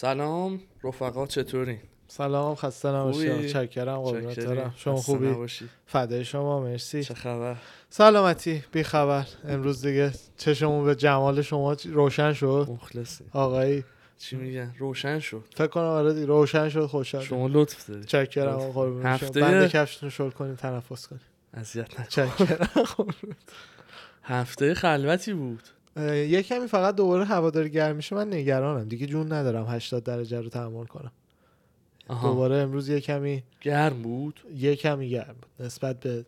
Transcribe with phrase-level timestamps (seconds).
[0.00, 1.78] سلام رفقا چطورین
[2.08, 3.32] سلام خسته نباشی.
[3.32, 5.34] خوبی؟ چکرم قربونت شما خوبی.
[5.86, 7.04] فدای شما مرسی.
[7.04, 7.56] چه خبر؟
[7.90, 9.26] سلامتی بی خبر.
[9.44, 13.24] امروز دیگه چشمون به جمال شما روشن شد؟ مخلصی.
[13.32, 13.84] آقایی.
[14.18, 15.44] چی میگن؟ روشن شد.
[15.56, 17.24] فکر کنم آره روشن شد خوشحال.
[17.24, 18.56] شما لطف داری چکرم.
[18.58, 21.22] قربون هفته- بنده کفشتون شل کنیم تنفس کنیم.
[21.54, 22.08] اذیت نکن.
[22.08, 22.68] چکرم
[24.22, 25.62] هفته خلوتی بود.
[25.96, 28.88] یه کمی فقط دوباره هواداری گرم میشه من نگرانم.
[28.88, 31.12] دیگه جون ندارم 80 درجه رو تحمل کنم.
[32.08, 32.28] آها.
[32.28, 35.66] دوباره امروز یه کمی گرم بود؟ یه کمی گرم بود.
[35.66, 36.24] نسبت به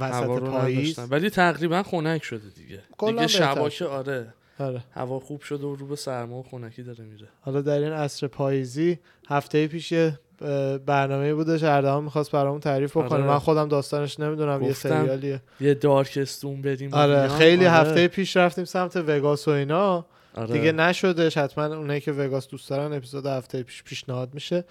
[0.00, 0.98] هوا وسط پاییز.
[0.98, 2.82] ولی تقریبا خنک شده دیگه.
[2.98, 3.26] دیگه بهتر.
[3.26, 3.84] شبا شد.
[3.84, 4.34] که آره.
[4.58, 4.84] آره.
[4.90, 7.28] هوا خوب شده و رو به سرما و خنکی داره میره.
[7.40, 8.98] حالا در این عصر پاییزی
[9.28, 10.18] هفته پیش یه
[10.86, 13.24] برنامه بودش اردهان می‌خواست برامون تعریف بکنه آره.
[13.24, 17.28] من خودم داستانش نمی‌دونم یه سریالیه یه دارکستون بریم آره.
[17.28, 17.76] خیلی آره.
[17.76, 20.52] هفته پیش رفتیم سمت وگاس و اینا آره.
[20.52, 24.64] دیگه نشدش حتما اونایی که وگاس دوست دارن اپیزود هفته پیش پیشنهاد میشه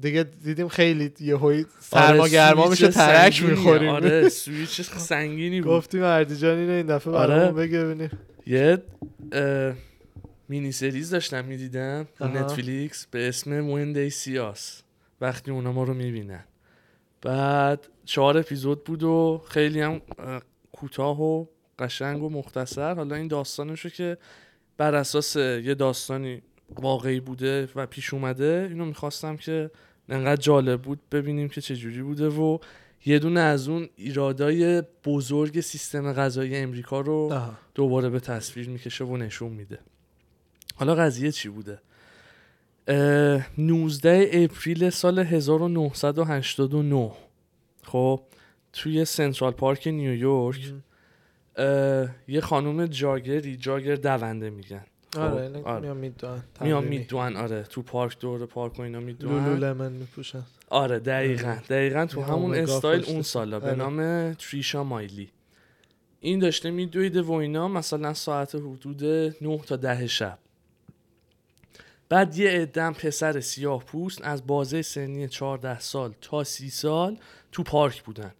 [0.00, 3.42] دیگه دیدیم خیلی یهویی سرما آره، گرما میشه ترک.
[3.42, 7.34] می‌خوریم آره سویچ سنگینی بود گفتیم اردیجان اینو این دفعه آره.
[7.34, 8.10] برامون بگه ببینیم
[8.46, 8.82] یه
[10.48, 12.08] مینی سریز داشتم می‌دیدم.
[12.20, 14.82] نتفلیکس به اسم ویندی سیاس
[15.20, 16.44] وقتی اونا ما رو می‌بینن.
[17.22, 21.46] بعد چهار اپیزود بود و خیلی هم اه، کوتاه و
[21.78, 22.94] قشنگ و مختصر.
[22.94, 24.16] حالا این داستانشو که
[24.76, 26.42] بر اساس یه داستانی
[26.76, 29.70] واقعی بوده و پیش اومده اینو می‌خواستم که
[30.08, 32.58] انقدر جالب بود ببینیم که چجوری بوده و
[33.06, 37.28] یه دونه از اون ایرادای بزرگ سیستم غذایی امریکا رو.
[37.74, 39.78] دوباره به تصویر می‌کشه و نشون میده.
[40.74, 41.80] حالا قضیه چی بوده؟
[42.88, 47.12] 19 April سال 1989
[47.82, 48.20] خب
[48.72, 50.72] توی سنترال پارک نیویورک
[52.28, 54.84] یه خانم jogger ی jogger دونده میگن.
[55.12, 55.80] خب، آره آره.
[55.80, 57.62] میان میدوان میان میدوان آره.
[57.62, 59.44] تو پارک دور پارک و اینا میدوان.
[59.44, 60.42] Lululemon میپوشن.
[60.68, 61.48] آره دقیقا.
[61.48, 61.60] آره.
[61.60, 63.04] دقیقا تو همون استایل.
[63.04, 63.60] اون سالا.
[63.60, 63.76] به آره.
[63.76, 65.30] نام تریشا مایلی.
[66.20, 70.38] این داشته میدویده و اینا مثلا ساعت حدود 9 تا ده شب.
[72.08, 77.18] بعد یه عدم پسر سیاه پوست از بازه سنی 14 سال تا 30 سال
[77.52, 78.32] تو پارک بودن.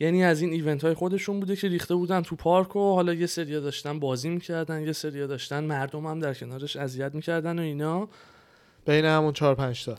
[0.00, 3.26] یعنی از این ایونت های خودشون بوده که ریخته بودن تو پارک و حالا یه
[3.26, 8.08] سریا داشتن بازی می‌کردن یه سریا داشتن مردم هم در کنارش اذیت می‌کردن و اینا.
[8.86, 9.98] بین همون 4 5 تا.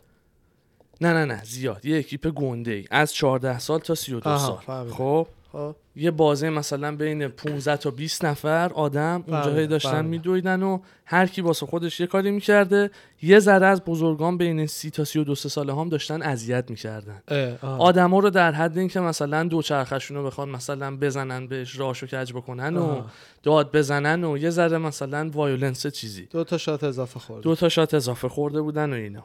[1.01, 1.85] نه نه نه زیاد.
[1.85, 2.85] یه اکیپ گنده ای.
[2.91, 4.89] از 14 سال تا 32 آها، سال.
[4.89, 10.09] خب؟ خب یه بازه مثلا بین 15 تا 20 نفر آدم اونجا فهمیدم، داشتن فهمیدم.
[10.09, 12.91] میدویدن و هر کی واسه خودش یه کاری می‌کرده
[13.21, 17.21] یه ذره از بزرگان بین 30 تا 32 ساله هم داشتن اذیت می‌کردن.
[17.61, 22.33] آدما رو در حد اینکه مثلا دو چرخشون رو بخوان مثلا بزنن بهش راشو کج
[22.33, 23.05] بکنن و آها.
[23.43, 27.69] داد بزنن و یه ذره مثلا violence چیزی دو تا shot اضافه خورد دو تا
[27.69, 29.23] shot اضافه خورده بودن و اینا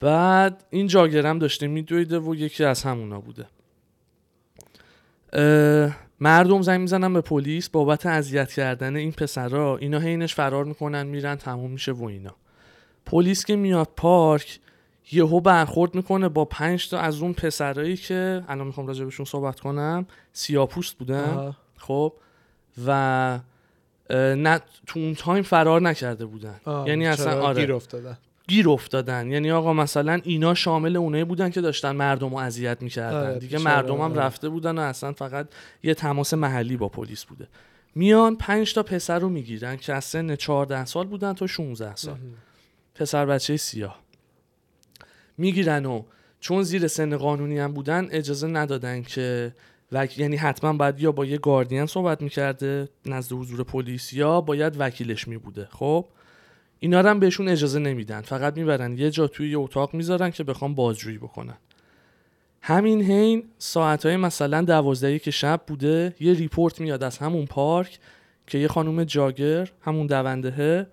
[0.00, 3.46] بعد این jogger م داشته میدویده و یکی از همونا بوده
[6.20, 9.76] مردم زنگ می‌زنن به پلیس بابت اذیت کردن این پسرا.
[9.76, 12.34] اینا هینش فرار می‌کنن میرن تموم میشه و اینا.
[13.06, 14.60] پلیس که میاد پارک
[15.12, 20.06] یهو برخورد می‌کنه با پنج تا از اون پسرایی که الان می‌خوام راجع‌بهشون صحبت کنم
[20.32, 21.54] سیاه‌پوست بودن.
[21.76, 22.12] خب؟
[22.86, 23.40] و
[24.10, 26.60] نه تو اون تایم فرار نکرده بودن.
[26.86, 27.60] یعنی اصلا آره.
[27.60, 28.18] گیر افتادن.
[28.48, 29.30] گیر افتادن.
[29.30, 33.30] یعنی آقا مثلا اینا شامل اونایی بودن که داشتن مردم رو اذیت می‌کردن.
[33.30, 34.20] آره، دیگه مردم هم آره.
[34.20, 35.48] رفته بودن و اصلا فقط
[35.82, 37.48] یه تماس محلی با پلیس بوده.
[37.94, 42.16] میان پنج تا پسر رو می‌گیرن که از سن 14 سال بودن تا 16 سال.
[42.94, 44.02] پسر بچه سیاه.
[45.38, 46.02] می‌گیرن و
[46.40, 49.54] چون زیر سن قانونی هم بودن اجازه ندادن که
[49.92, 50.18] وک...
[50.18, 55.28] یعنی حتما باید یا با یه گاردین صحبت می‌کرده نزد حضور پلیس یا باید وکیلش
[55.28, 55.68] میبوده.
[55.70, 56.06] خب؟
[56.80, 58.20] اینا هم بهشون اجازه نمیدن.
[58.20, 61.56] فقط می‌برن یه جا توی یه اتاق می‌ذارن که بخوام بازجویی بکنن.
[62.62, 67.98] همین حین ساعتهای مثلا دوازده که شب بوده یه report میاد از همون پارک
[68.46, 70.86] که یه خانم jogger همون دوندهه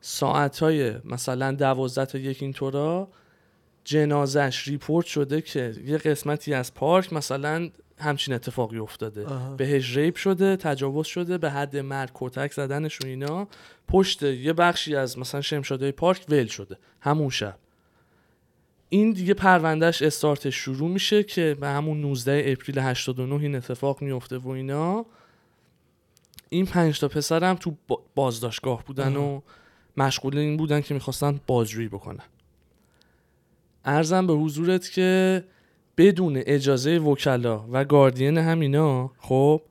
[0.00, 3.08] ساعتهای مثلا دوازده تا یک اینطورا
[3.84, 9.26] جنازش report شده که یه قسمتی از پارک مثلا همچین اتفاقی افتاده.
[9.26, 9.54] آها.
[9.56, 13.48] بهش rape شده تجاوز شده به حد مرگ کتک زدنش و اینا.
[13.88, 16.78] پشت یه بخشی از مثلا شمشادهای پارک ول شده.
[17.00, 17.58] همون شب.
[18.88, 24.38] این دیگه پروندهش استارتش شروع میشه که به همون 19 اپریل 89 این اتفاق میفته
[24.38, 25.06] و اینا.
[26.48, 29.40] این پنج تا پسرم تو با- بازداشتگاه بودن و
[29.96, 32.24] مشغول این بودن که می‌خواستن بازجویی بکنن.
[33.84, 35.44] ارزم به حضورت که
[35.98, 39.62] بدون اجازه وکلا و گاردین همینا خب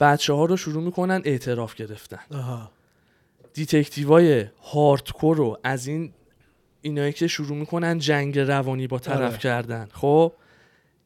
[0.00, 2.18] بچه ها رو شروع می‌کنن اعتراف گرفتن.
[2.34, 2.70] آها.
[3.54, 6.12] دیتکتیوای هاردکور رو از این
[6.82, 9.38] اینایی که شروع می‌کنن جنگ روانی با طرف آره.
[9.38, 9.88] کردن.
[9.92, 10.32] خب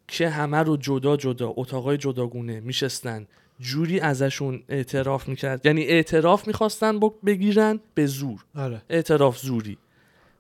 [0.08, 3.26] که همه رو جدا جدا اتاقای جداگونه میشستن.
[3.60, 5.66] جوری ازشون اعتراف می‌کرد.
[5.66, 8.44] یعنی اعتراف می‌خواستن بگیرن به زور.
[8.54, 8.82] آره.
[8.90, 9.78] اعتراف زوری.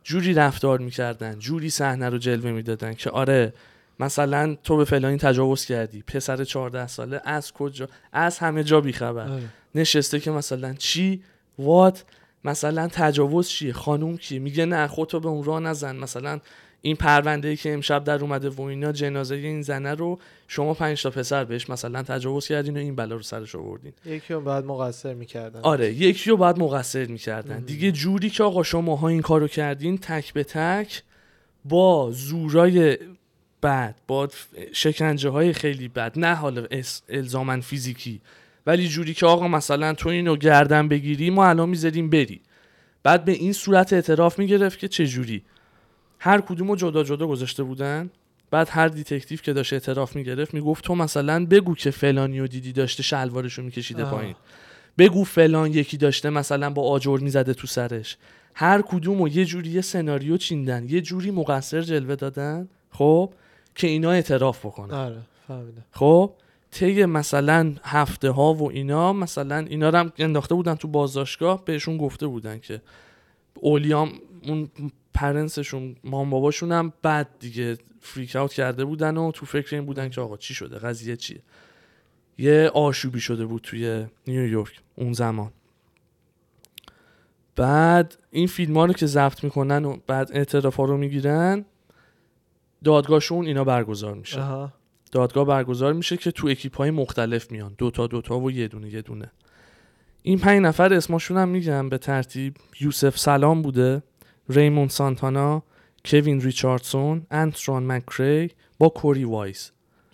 [0.04, 1.38] جوری رفتار می‌کردن.
[1.38, 3.52] جوری صحنه رو جلوه می‌دادن که آره
[4.00, 9.28] مثلا تو به فلانی تجاوز کردی پسر 14 ساله از کجا؟ از همه جا بیخبر.
[9.28, 9.42] آره.
[9.74, 11.22] نشسته که مثلا چی؟
[11.58, 12.04] وات؟
[12.44, 15.96] مثلا تجاوز چیه؟ خانوم کیه؟ میگه نه خودتو به اون راه نزن.
[15.96, 16.40] مثلا
[16.82, 21.02] این پرونده ای که امشب در اومده و اینا جنازه این زنه رو شما پنج
[21.02, 23.92] تا پسر بهش مثلا تجاوز کردین و این بلا رو سرش آوردین.
[24.04, 25.60] یکی رو بعد مقصر می‌کردن.
[25.60, 27.58] آره یکی رو باید مقصر می‌کردن.
[27.58, 31.02] دیگه جوری که آقا شماها این کارو کردین تک به تک
[31.64, 32.98] با زورای
[33.62, 34.28] بد با
[34.72, 36.66] شکنجه های خیلی بد نه حالا
[37.08, 38.20] الزاما فیزیکی.
[38.66, 42.40] ولی جوری که آقا مثلا تو اینو گردن بگیری ما الان می‌ذاریم بری.
[43.02, 45.42] بعد به این صورت اعتراف می‌گرفت که چه جوری
[46.18, 48.10] هر کدوم رو جدا جدا گذاشته بودن.
[48.50, 52.72] بعد هر detective که داشت اعتراف می‌گرفت می‌گفت تو مثلا بگو که فلانی و دیدی
[52.72, 54.04] داشته شلوارشو میکشیده.
[54.04, 54.34] پایین.
[54.98, 58.16] بگو فلان یکی داشته مثلا با آجر می‌زده تو سرش.
[58.54, 62.68] هر کدوم و یه جوری یه سناریو چیدن یه جوری مقصر جلوه دادن.
[62.90, 63.32] خب؟
[63.76, 64.94] که اینا اعتراف بکنن.
[64.94, 65.18] آره
[65.48, 65.84] فهمیدم.
[65.92, 66.32] خب
[66.70, 71.96] طی مثلا هفته ها و اینا مثلا اینا رو هم انداخته بودن تو بازداشتگاه بهشون
[71.96, 72.82] گفته بودن که
[73.54, 74.12] اولیام
[74.46, 74.68] اون
[75.14, 80.08] پرنسشون مام باباشون هم بعد دیگه فریک اوت کرده بودن و تو فکر این بودن
[80.08, 81.42] که آقا چی شده؟ قضیه چیه؟
[82.38, 85.52] یه آشوبی شده بود توی نیویورک اون زمان.
[87.56, 91.64] بعد این فیلم ها رو که ضبط می‌کنن و بعد اعتراف ها رو می‌گیرن
[92.84, 94.40] دادگاهشون اینا برگزار میشه.
[94.40, 94.72] آها.
[95.12, 97.74] دادگاه برگزار میشه که تو اکیپ های مختلف میان.
[97.78, 99.32] دوتا دوتا و یه دونه یه دونه.
[100.22, 104.02] این پنج نفر اسمشون هم میگم به ترتیب یوسف سلام بوده
[104.48, 105.62] ریمون سانتانا
[106.04, 109.72] کوین ریچاردسون انتران مکری با کوری وایس.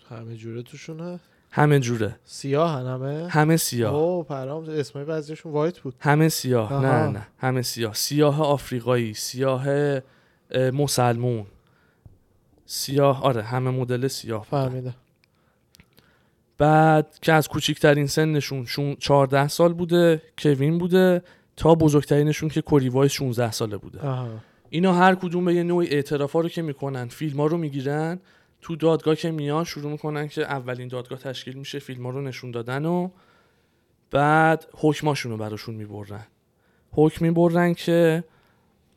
[0.08, 2.16] همه جوره توشون هست همه جوره.
[2.24, 3.94] سیاه هن همه؟ همه سیاه.
[3.94, 5.94] اوه پرام اسمای بعضیشون white بود.
[6.00, 6.72] همه سیاه.
[6.72, 7.06] آها.
[7.06, 7.94] نه نه همه سیاه.
[7.94, 11.46] سیاه آفریقایی سیاه اه، مسلمون.
[12.74, 14.69] سیاه آره همه مدل سیاه بودن.
[14.69, 14.94] فهمیدم.
[16.58, 21.22] بعد که از کوچکترین سنشون شون 14 سال بوده کوین بوده
[21.56, 24.00] تا بزرگترینشون که کوری وایس 16 ساله بوده.
[24.00, 24.28] آها.
[24.70, 28.20] اینا هر کدوم به یه نوعی اعترافا رو که می‌کنن فیلم ها رو می‌گیرن
[28.60, 32.50] تو دادگاه که میان شروع می‌کنن که اولین دادگاه تشکیل میشه فیلم ها رو نشون
[32.50, 33.10] دادن و
[34.10, 36.26] بعد حکماشون رو براشون می‌برن.
[36.92, 38.24] حکم می‌برن که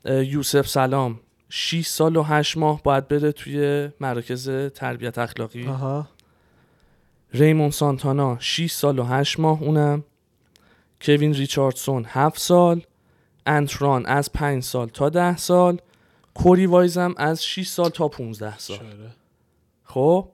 [0.06, 1.20] یوسف سلام
[1.50, 5.68] 6 سال و 8 ماه باید بره توی مراکز تربیت اخلاقی.
[5.68, 6.08] آها.
[7.34, 10.04] ریمون سانتانا 6 سال و 8 ماه اونم.
[11.02, 12.82] کوین ریچاردسون 7 سال.
[13.46, 15.78] انتران از 5 سال تا 10 سال.
[16.34, 18.78] کوری وایزم از 6 سال تا 15 سال.
[19.84, 20.30] خب.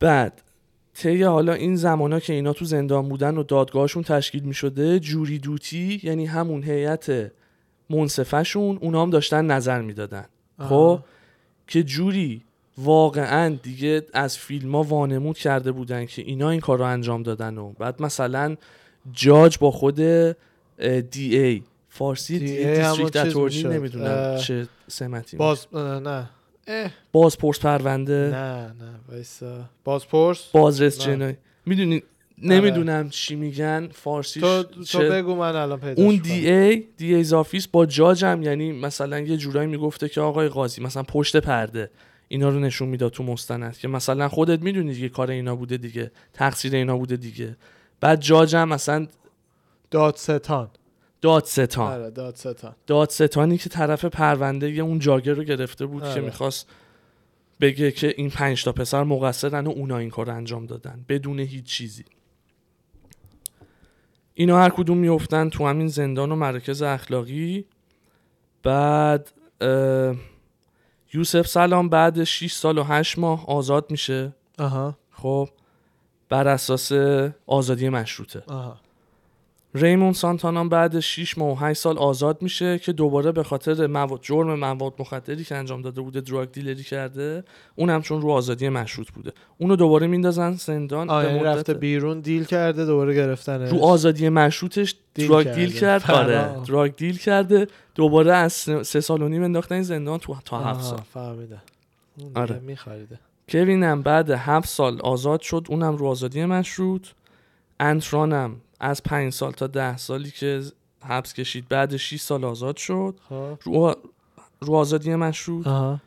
[0.00, 0.42] بعد
[0.94, 5.38] طی حالا این زمانا که اینا تو زندان بودن و دادگاهشون تشکیل می شده جوری
[5.38, 7.32] دوتی یعنی همون هیئت
[7.90, 10.26] منصفه‌شون اونا هم داشتن نظر می‌دادن.
[10.58, 11.00] خب.
[11.66, 12.42] که جوری
[12.78, 17.58] واقعا دیگه از فیلم ها وانمود کرده بودن که اینا این کار رو انجام دادن
[17.58, 18.56] و بعد مثلا
[19.12, 20.00] جاج با خود
[21.10, 23.66] DA فارسی D attorney می‌شد.
[23.66, 26.30] نمی‌دونم چه سمتی باز اه، نه.
[26.66, 26.90] اه.
[27.12, 28.12] بازپرس پرونده.
[28.12, 29.64] نه نه وایسا.
[29.84, 30.98] بازپرس؟ بازرس.
[30.98, 31.36] جنایی.
[31.66, 32.02] می‌دونی
[32.42, 37.86] نمی‌دونم چی میگن فارسیش تو تو بگو من الان پیدا اون DA DA office با
[37.86, 41.90] جاجم یعنی مثلا یه جورایی می‌گفته که آقای قاضی مثلا پشت پرده
[42.28, 46.10] اینا رو نشون می‌داد تو مستند که مثلا خودت می‌دونی دیگه کار اینا بوده دیگه
[46.32, 47.56] تقصیر اینا بوده دیگه.
[48.00, 49.06] بعد جاجم مثلا
[49.90, 50.70] دادستان.
[51.20, 51.92] دادستان.
[51.92, 52.74] آره دادستان.
[52.86, 56.20] دادستانی که طرف پرونده اون جاگر رو گرفته بود که آره.
[56.20, 56.66] می‌خواست
[57.60, 61.40] بگه که این پنج تا پسر مقصرن و اونا این کار رو انجام دادن بدون
[61.40, 62.04] هیچ چیزی.
[64.34, 67.64] اینا هر کدوم میفتن تو همین زندان و مرکز اخلاقی.
[68.62, 69.32] بعد
[71.14, 74.32] یوسف سلام بعد 6 سال و 8 ماه آزاد میشه.
[74.58, 74.98] آها.
[75.12, 75.48] خب
[76.28, 76.92] بر اساس
[77.46, 78.42] آزادی مشروطه.
[78.46, 78.80] آها.
[79.76, 84.18] ریمون سانتانا بعد 6 ماه و 8 سال آزاد میشه که دوباره به خاطر مواد
[84.22, 87.44] جرم مواد مخدری که انجام داده بوده دراگ دیلری کرده
[87.76, 89.32] اون هم چون رو آزادی مشروط بوده.
[89.58, 93.70] اونو دوباره میندازن زندان مدت- رفته بیرون دیل کرده دوباره گرفتنش.
[93.70, 95.48] رو آزادی مشروطش دراگ.
[95.48, 96.10] دیل کرد.
[96.10, 96.50] آره.
[96.66, 97.66] دراگ دیل کرده.
[97.94, 98.52] دوباره از
[98.82, 101.00] سه سال و نیم انداختن این زندان تو تا هفت آها، سال.
[101.14, 101.62] فهمیدم.
[102.18, 102.58] اون آره.
[102.58, 103.18] میخریده.
[103.48, 105.66] کوین هم بعد هفت سال آزاد شد.
[105.68, 107.06] اونم رو آزادی مشروط.
[107.80, 110.62] انترانم از پنج سال تا ده سالی که
[111.04, 113.14] حبس کشید بعد 6 سال آزاد شد.
[113.28, 113.58] خب.
[113.62, 113.94] رو,
[114.60, 115.66] رو آزادی مشروط.
[115.66, 116.00] آها.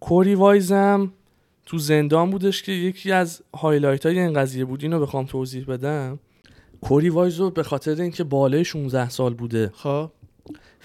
[0.00, 1.12] کوری وایزم
[1.66, 4.82] تو زندان بودش که یکی از highlight های این قضیه بود.
[4.82, 6.18] اینو بخوام توضیح بدم.
[6.80, 10.10] کوری وایز رو به خاطر اینکه بالای 16 سال بوده خب.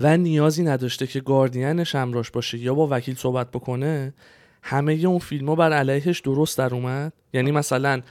[0.02, 4.14] و نیازی نداشته که گاردینش همراش باشه یا با وکیل صحبت بکنه
[4.62, 7.14] همه اون فیلم ها بر علیهش درست در اومد.
[7.34, 8.02] یعنی مثلا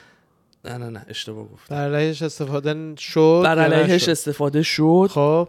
[0.65, 5.49] نه نه نه اشتباه گفت بر علیهش استفاده شد بر علیهش؟ استفاده شد خب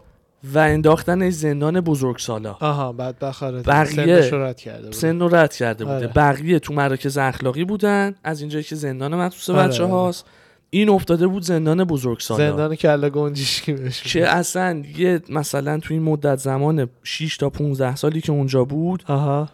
[0.54, 4.92] و انداختنش زندان بزرگسالا آها بعد بخاره بقیه رو رد کرده بود.
[4.92, 6.06] سن رد کرده بوده آره.
[6.06, 9.92] بقیه تو مراکز اخلاقی بودن از اینجایی که زندان مخصوص آره، بچه آره.
[9.92, 10.24] هاست
[10.70, 14.02] این افتاده بود زندان بزرگسالا زندان کله گنجشکی بهش.
[14.02, 19.02] که اصلا یه مثلا تو این مدت زمان 6 تا 15 سالی که اونجا بود
[19.06, 19.48] آها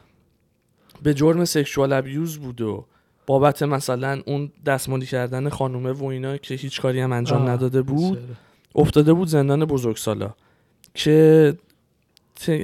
[1.02, 2.86] به جرم سکشوال ابیوز بود و
[3.26, 7.82] بابت مثلا اون دستمالی کردن خانومه و اینا که هیچ کاری هم انجام آه، نداده
[7.82, 10.30] بود چرا؟ افتاده بود زندان بزرگسالا
[10.94, 11.54] که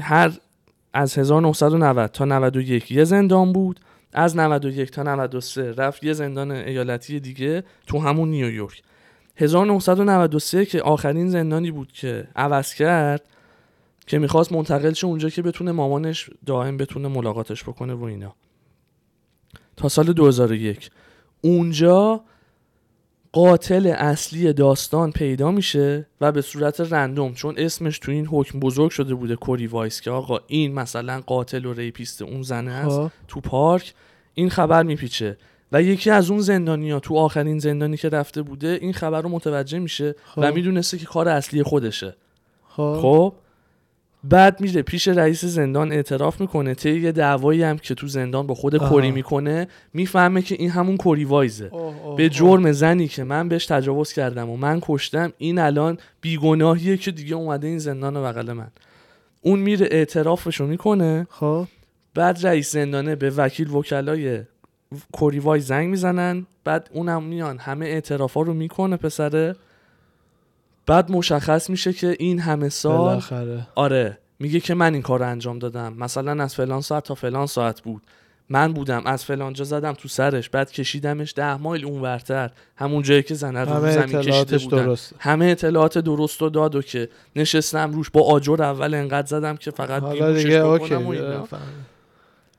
[0.00, 0.32] هر
[0.92, 3.80] از 1990 تا 91 یه زندان بود
[4.12, 8.82] از 91 تا 93 رفت یه زندان ایالتی دیگه تو همون نیویورک
[9.36, 13.22] 1993 که آخرین زندانی بود که عوض کرد
[14.06, 18.34] که می‌خواست منتقل شه اونجا که بتونه مامانش دائم بتونه ملاقاتش بکنه و اینا
[19.78, 20.90] تا سال 2001
[21.40, 22.20] اونجا
[23.32, 28.90] قاتل اصلی داستان پیدا میشه و به صورت random چون اسمش تو این حکم بزرگ
[28.90, 33.10] شده بوده Korey Wise که آقا این مثلا قاتل و rapist اون زنه است خب.
[33.28, 33.94] تو پارک.
[34.34, 35.36] این خبر میپیچه.
[35.72, 39.78] و یکی از اون زندانیا تو آخرین زندانی که رفته بوده این خبر رو متوجه
[39.78, 40.54] میشه و خب.
[40.54, 42.16] می‌دونسته که کار اصلی خودشه.
[42.68, 42.98] خب.
[43.02, 43.32] خب؟
[44.24, 48.54] بعد میره پیش رئیس زندان اعتراف می‌کنه طی یه دعوایی هم که تو زندان با
[48.54, 48.88] خود آها.
[48.88, 51.70] کوری می‌کنه می‌فهمه که این همون کوری وایزه.
[52.16, 52.28] به.
[52.28, 57.34] جرم زنی که من بهش تجاوز کردم و من کشتم این الان بیگناهیه که دیگه
[57.34, 58.70] اومده این زندان بغل من.
[59.42, 61.26] اون میره اعترافشو می‌کنه.
[61.30, 61.66] خب.
[62.14, 64.40] بعد رئیس زندانه به وکیل وکلای
[65.12, 69.54] کوریوای زنگ می‌زنن بعد اونم میان همه اعترافا رو می‌کنه پسره.
[70.88, 73.66] بعد مشخص میشه که این همه سال بالاخره.
[73.74, 75.92] آره میگه که من این کار رو انجام دادم.
[75.92, 78.02] مثلا از فلان ساعت تا فلان ساعت بود.
[78.48, 82.50] من بودم از فلان جا زدم تو سرش بعد کشیدمش ده مایل اونورتر.
[82.76, 84.84] همون جایی که زنه رو رو همه زمین کشیده بودن.
[84.84, 89.56] درست همه اطلاعات درست و داد و که نشستم روش با آجر اول انقدر زدم
[89.56, 91.46] که فقط حالا.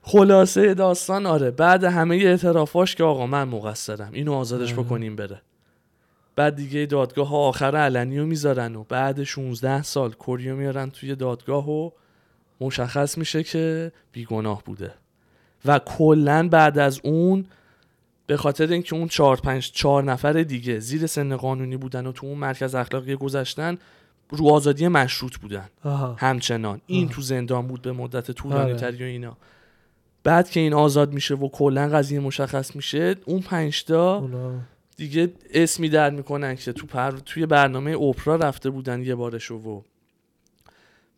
[0.01, 1.51] خلاصه داستان آره.
[1.51, 4.09] بعد همه اعترافاش که آقا من مقصرم.
[4.13, 4.73] اینو آزادش.
[4.73, 5.41] بکنیم بره.
[6.39, 11.15] بعد دیگه دادگاه ها آخر علنی رو می‌ذارن و بعد 16 سال کوریو میارن توی
[11.15, 11.89] دادگاه و
[12.61, 14.93] مشخص میشه که بیگناه بوده.
[15.65, 17.45] و کلا بعد از اون
[18.27, 22.27] به خاطر اینکه اون چهار پنج چهار نفر دیگه زیر سن قانونی بودن و تو
[22.27, 23.77] اون مرکز اخلاقی گذشتن
[24.29, 25.69] رو آزادی مشروط بودن.
[25.83, 26.15] آها.
[26.19, 26.81] همچنان.
[26.87, 27.13] این آه.
[27.13, 28.73] تو زندان بود به مدت طولانی.
[28.73, 29.37] تری و اینا.
[30.23, 34.29] بعد که این آزاد میشه و کلا قضیه مشخص میشه اون پنجتا
[34.99, 37.11] دیگه اسمی در می‌کنن که تو پر...
[37.11, 39.81] توی برنامه اوپرا رفته بودن یه بارشو و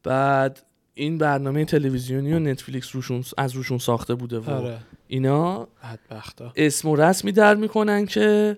[0.03, 4.77] بعد این برنامه تلویزیونی و نتفلیکس روشون از روشون ساخته بوده و آره.
[5.07, 6.53] اینا بدبختا.
[6.55, 8.57] اسم و رسمی در می‌کنن که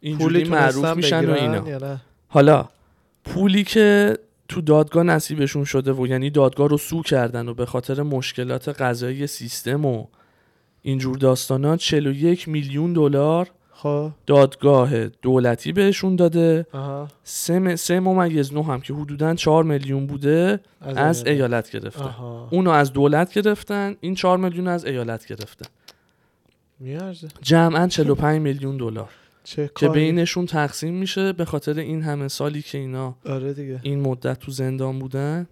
[0.00, 1.98] اینجوری معروف میشن و اینا.
[2.28, 2.68] حالا
[3.24, 4.18] پولی که
[4.48, 9.26] تو دادگاه نصیبشون شده و یعنی دادگاه رو سو کردن و به خاطر مشکلات قضایی
[9.26, 10.06] سیستم و
[10.82, 13.50] اینجور داستانا 41 میلیون دلار
[13.82, 14.10] خب.
[14.26, 16.66] دادگاه دولتی بهشون داده.
[16.72, 17.08] آها.
[17.24, 21.26] سه, م- سه ممیز نو هم که حدودا 4 میلیون بوده از ایالت.
[21.26, 22.04] ایالت گرفته.
[22.04, 22.48] آها.
[22.52, 25.66] اونو از دولت گرفتن این 4 میلیون از ایالت گرفتن
[26.78, 27.28] میارزه.
[27.42, 29.10] جمعا 45 میلیون دلار.
[29.44, 33.80] چه که کاری؟ بینشون تقسیم میشه به خاطر این همه سالی که اینا آره دیگه.
[33.82, 35.48] این مدت تو زندان بودن.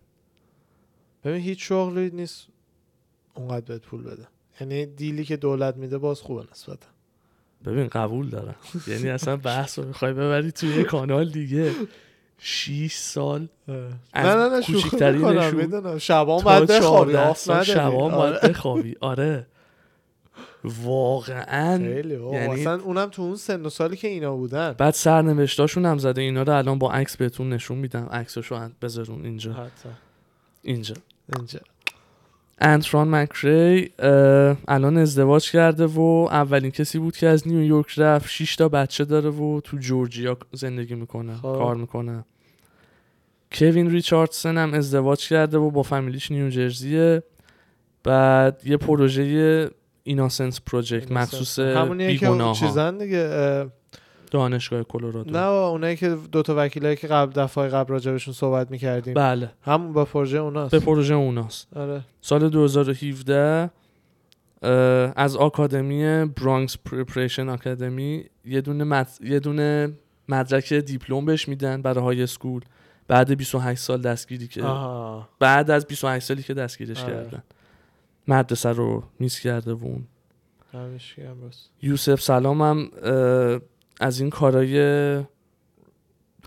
[1.24, 2.46] ببین هیچ شغلی نیست
[3.34, 4.26] اونقدر بهت پول بده.
[4.60, 6.86] یعنی دیلی که دولت میده باز خوبه نسبتا.
[7.66, 8.54] ببین قبول دارم.
[8.86, 11.72] یعنی اصلا بحث رو می‌خوای ببری توی یه کانال دیگه.
[12.38, 15.98] 6 سال نه نه نه می‌کنم می‌دونم.
[15.98, 17.72] شبان تا باید بخوابی 14 آف سال نداری.
[17.72, 18.16] شبان آره.
[18.16, 18.96] باید بخوابی.
[19.00, 19.46] آره.
[20.64, 21.76] واقعا.
[21.76, 24.72] یعنی- اصلا اونم تو اون سن و سالی که اینا بودن.
[24.78, 26.20] بعد سرنوشتاشون هم زده.
[26.20, 28.08] اینا رو الان با عکس بهتون نشون میدم.
[28.12, 29.52] عکسشو بذارون اینجا.
[29.52, 29.88] حتی
[30.62, 30.94] اینجا.
[31.36, 31.60] اینجا.
[32.60, 33.90] انتران مکری
[34.68, 39.30] الان ازدواج کرده و اولین کسی بود که از نیویورک رفت 6 تا بچه داره
[39.30, 41.42] و تو جورجیا زندگی می‌کنه خب.
[41.42, 42.24] کار می‌کنه.
[43.52, 47.22] کوین ریچاردسن هم ازدواج کرده و با فامیلیش نیوجرزیه
[48.04, 49.70] بعد یه پروژه
[50.02, 53.66] Innocence Project مخصوص همونیه که بیگناه ها چیزن دیگه
[54.28, 55.30] دانشگاه کلرادو.
[55.30, 59.14] نه اونایی که دوتا وکیلایی که قبل دفعه قبل راجبشون صحبت می‌کردیم.
[59.14, 59.50] بله.
[59.62, 60.70] همون با پروژه اوناست.
[60.70, 61.76] به پروژه اوناست.
[61.76, 62.00] آره.
[62.20, 63.70] سال 2017
[64.62, 64.70] اه،
[65.16, 69.08] از آکادمی Bronx Preparation Academy یه دونه مد...
[69.24, 69.92] یه دونه
[70.28, 72.62] مدرک دیپلم بهش میدن برای high school.
[73.08, 75.28] بعد 28 سال دستگیری که آها.
[75.38, 77.12] بعد از 28 سالی که دستگیرش آره.
[77.12, 77.42] کردن.
[78.28, 80.06] مدرسه رو میس کرده و اون.
[81.82, 83.60] یوسف سلام هم اه،
[84.00, 84.78] از این کارای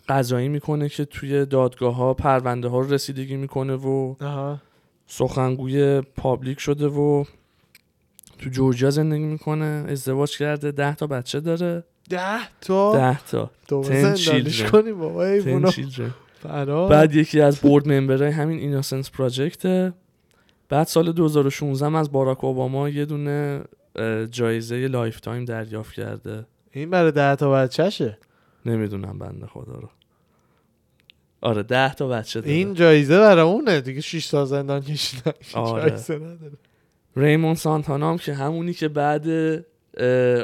[0.10, 4.62] قضایی می‌کنه که توی دادگاه ها پرونده ها رو رسیدگی می‌کنه و آها.
[5.08, 7.24] سخنگوی پابلیک شده و
[8.40, 9.86] تو جورجیا زندگی می‌کنه.
[9.90, 10.72] ازدواج کرده.
[10.72, 11.84] ده تا بچه داره.
[12.10, 13.52] ده تا؟ ده تا.
[14.16, 14.72] children.
[14.72, 16.88] کنیم بابا.
[16.88, 19.94] بعد یکی از board member های همین Innocence Project ه
[20.70, 23.62] بعد سال 2016 هم از باراک اوباما یه دونه
[24.32, 26.46] جایزه lifetime دریافت کرده.
[26.72, 28.18] این برای ده تا بچهشه.
[28.66, 29.90] نمی‌دونم بنده خدا رو.
[31.42, 32.54] آره ده تا بچه داره.
[32.54, 33.82] این جایزه برای اونه.
[33.82, 35.32] دیگه 6 تا زندان کشیدن.
[35.54, 35.90] آره.
[35.90, 36.54] جایزه نداره.
[37.16, 39.28] ریمون سانتانا هم که همونی که بعد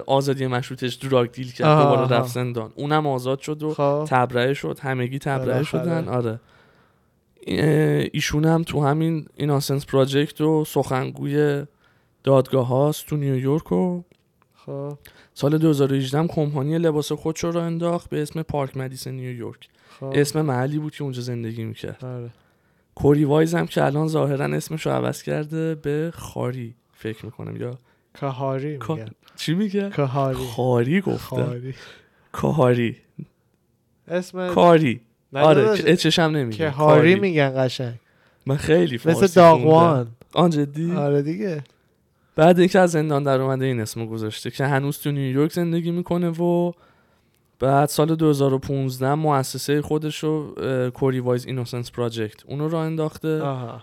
[0.06, 2.18] آزادی مشروطش دراگ دیل کرد آها، دوباره.
[2.22, 2.74] رفت زندان.
[2.76, 4.06] اونم آزاد شد و خب.
[4.10, 4.80] تبرئه شد.
[4.82, 5.64] همگی تبرئه بالاخره.
[5.64, 6.08] شدن.
[6.08, 6.40] آره.
[7.48, 11.66] اه، ایشون هم تو همین ایناسنس پراجکت و سخنگوی
[12.24, 14.02] دادگاه هاست تو نیویورک و
[14.56, 14.98] خب.
[15.40, 20.14] سال 2018 هم کمپانی لباس خودش رو انداخت به اسم پارک مدیسن نیویورک خب.
[20.16, 22.06] اسم محلی بود که اونجا زندگی می‌کرد.
[22.06, 22.30] آره.
[22.96, 27.56] کوری وایز هم که الان ظاهرا اسمش رو عوض کرده به خاری فکر می‌کنم.
[27.56, 27.80] یا
[28.20, 29.10] کهاری میگن.
[29.36, 30.38] چی میگه؟ کهاری.
[30.38, 31.74] خاری گفته خاری
[32.32, 32.98] کاری
[34.08, 35.02] اسم کاری.
[35.34, 37.96] نه آره اچش هم نمیگه کهاری میگن قشنگ.
[38.46, 39.42] من خیلی فارسی مثل.
[39.42, 40.08] داغوان.
[40.34, 41.64] آن جدی؟ آره دیگه.
[42.38, 46.30] بعد اینکه از زندان در اومده این اسمو گذاشته که هنوز تو نیویورک زندگی می‌کنه
[46.30, 46.72] و
[47.60, 50.56] بعد سال 2015 مؤسسه خودش رو
[50.90, 53.42] کوری وایز اینوسنس پراجکت اونو راه انداخته.
[53.42, 53.82] آها.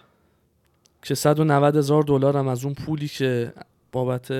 [1.02, 3.52] که 190 هزار دلار هم از اون پولی که
[3.92, 4.30] بابت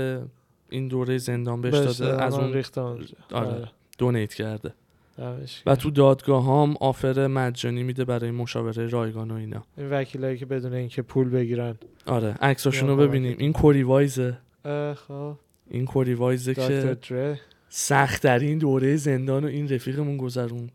[0.70, 3.14] این دوره زندان بهش داده از اون ریخته اونجا.
[3.32, 3.68] آره.
[3.98, 4.74] دونیت کرده.
[5.66, 9.64] و تو دادگاه هم آفر مجانی میده برای مشاوره رایگان و اینا.
[9.76, 11.74] این وکیلایی که بدون اینکه پول بگیرن.
[12.06, 13.36] آره عکساشون رو ببینیم.
[13.38, 14.38] این کوری وایزه
[14.94, 15.36] خب.
[15.70, 20.70] این کوری وایزه که دره سختترین دوره زندان و این رفیقمون گذرون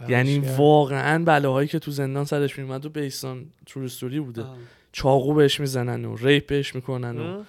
[0.00, 0.38] دمش یعنی.
[0.38, 4.42] واقعا بلاهایی که تو زندان سرش میومد و بیستان تورستوری بوده.
[4.42, 4.56] آه.
[4.92, 7.42] چاقو بهش می‌زنن و ریپ بهش می‌کنن و؟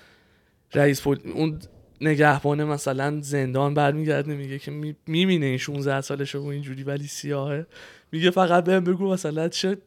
[0.74, 1.18] رئیس پل...
[1.36, 1.60] اون
[2.02, 7.66] نگهبانه مثلا زندان برمیگرده میگه که می- می‌بینه این 16 سالشه و اینجوری ولی سیاهه.
[8.12, 9.78] میگه فقط بهم بگو مثلا چه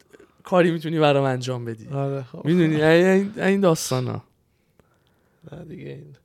[0.43, 1.87] کاری می‌تونی برام انجام بدی.
[1.87, 2.45] آره خب.
[2.45, 4.23] می‌دونی؟ این این داستان ها
[5.51, 6.15] نه دیگه این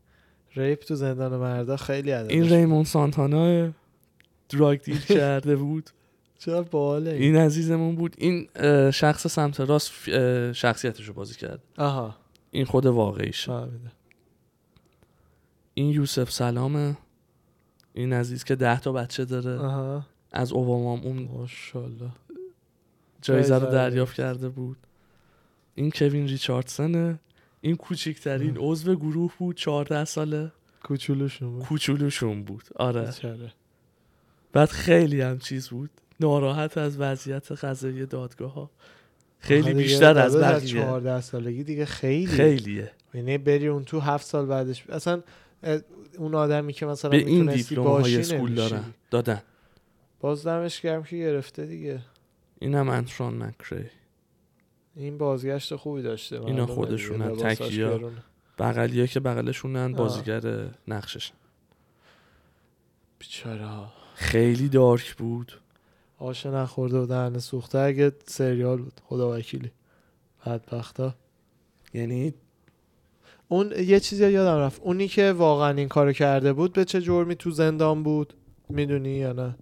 [0.56, 3.70] ریپ تو زندان مردا خیلی عدد این ریمون سانتانا
[4.48, 5.90] دراگ دیل کرده بود.
[6.38, 8.14] چرا باله این؟ عزیزمون بود.
[8.18, 8.48] این
[8.90, 9.92] شخص سمت راست
[10.52, 11.60] شخصیتش رو بازی کرد.
[11.78, 12.14] آها.
[12.50, 13.46] این خود واقعیشه.
[13.46, 13.92] فهمیدم.
[15.78, 16.96] این یوسف سلامه
[17.94, 19.58] این عزیز که ده تا بچه داره.
[19.58, 20.06] آها.
[20.32, 22.10] از اوباما اون ماشاءالله.
[23.22, 24.76] جایزه رو دریافت کرده بود.
[25.74, 27.18] این کوین ریچاردسنه.
[27.60, 30.52] این کوچکترین عضو گروه بود 14 ساله.
[30.82, 31.62] کوچولوشون بود.
[31.64, 32.64] کوچولوشون بود.
[32.76, 33.06] آره.
[33.06, 33.52] بیچاره.
[34.52, 35.90] بعد خیلی هم چیز بود.
[36.20, 38.70] ناراحت از وضعیت قضایی دادگاه ها
[39.38, 40.82] خیلی بیشتر از بقیه.
[40.82, 42.26] 14 سالگی دیگه خیلی.
[42.26, 42.92] خیلیه.
[43.14, 44.84] یعنی بری اون تو هفت سال بعدش.
[44.90, 45.22] اصلا
[46.18, 48.54] اون آدمی که مثلا به این دیپلم های اسکول.
[48.54, 48.84] دارن.
[49.10, 49.42] دادن.
[50.20, 52.00] باز دمش گرم که گرفته دیگه.
[52.58, 53.86] اینم انتران مکری.
[54.96, 56.44] این بازگشت خوبی داشته.
[56.44, 57.88] اینا خودشونن، دیگه، لباساش تکیه.
[57.88, 58.22] گرونه.
[58.58, 59.92] بغلی که بغلشونن.
[59.92, 61.32] بازیگر نقشش.
[63.18, 63.68] بیچاره
[64.14, 65.60] خیلی دارک بود.
[66.18, 67.78] آش نخورده و دهن سوخته.
[67.78, 69.00] اگه سریال بود.
[69.04, 69.70] خدا وکیلی.
[70.46, 71.14] بدبختا.
[71.94, 72.34] یعنی
[73.48, 74.80] اون یه چیزی یادم رفت.
[74.82, 78.34] اونی که واقعا این کارو کرده بود به چه جرمی تو زندان بود؟
[78.68, 79.54] می‌دونی یا نه؟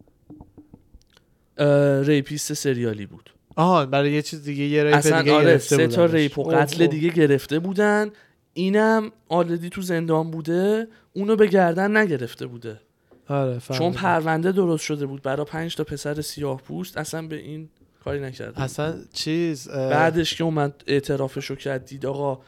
[2.02, 3.30] rapist سریالی بود.
[3.56, 6.04] آها برای یه چیز دیگه یه rape اصلا دیگه آره گرفته سه تا.
[6.04, 6.86] rape و قتل اوه.
[6.86, 8.10] دیگه گرفته بودن.
[8.52, 10.88] اینم already تو زندان بوده.
[11.12, 12.80] اونو به گردن نگرفته بوده.
[13.28, 13.92] آره چون.
[13.92, 15.22] پرونده درست شده بود.
[15.22, 17.68] برای پنج تا پسر سیاه پوست اصلا به این
[18.04, 22.40] کاری نکرده اصلا چیز اه، بعدش که اومد اعترافشو کرد دید آقا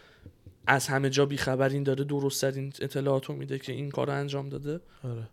[0.67, 4.81] از همه جا بیخبر این داره درست ترین اطلاعاتو میده که این کار انجام داده.
[5.05, 5.29] آره.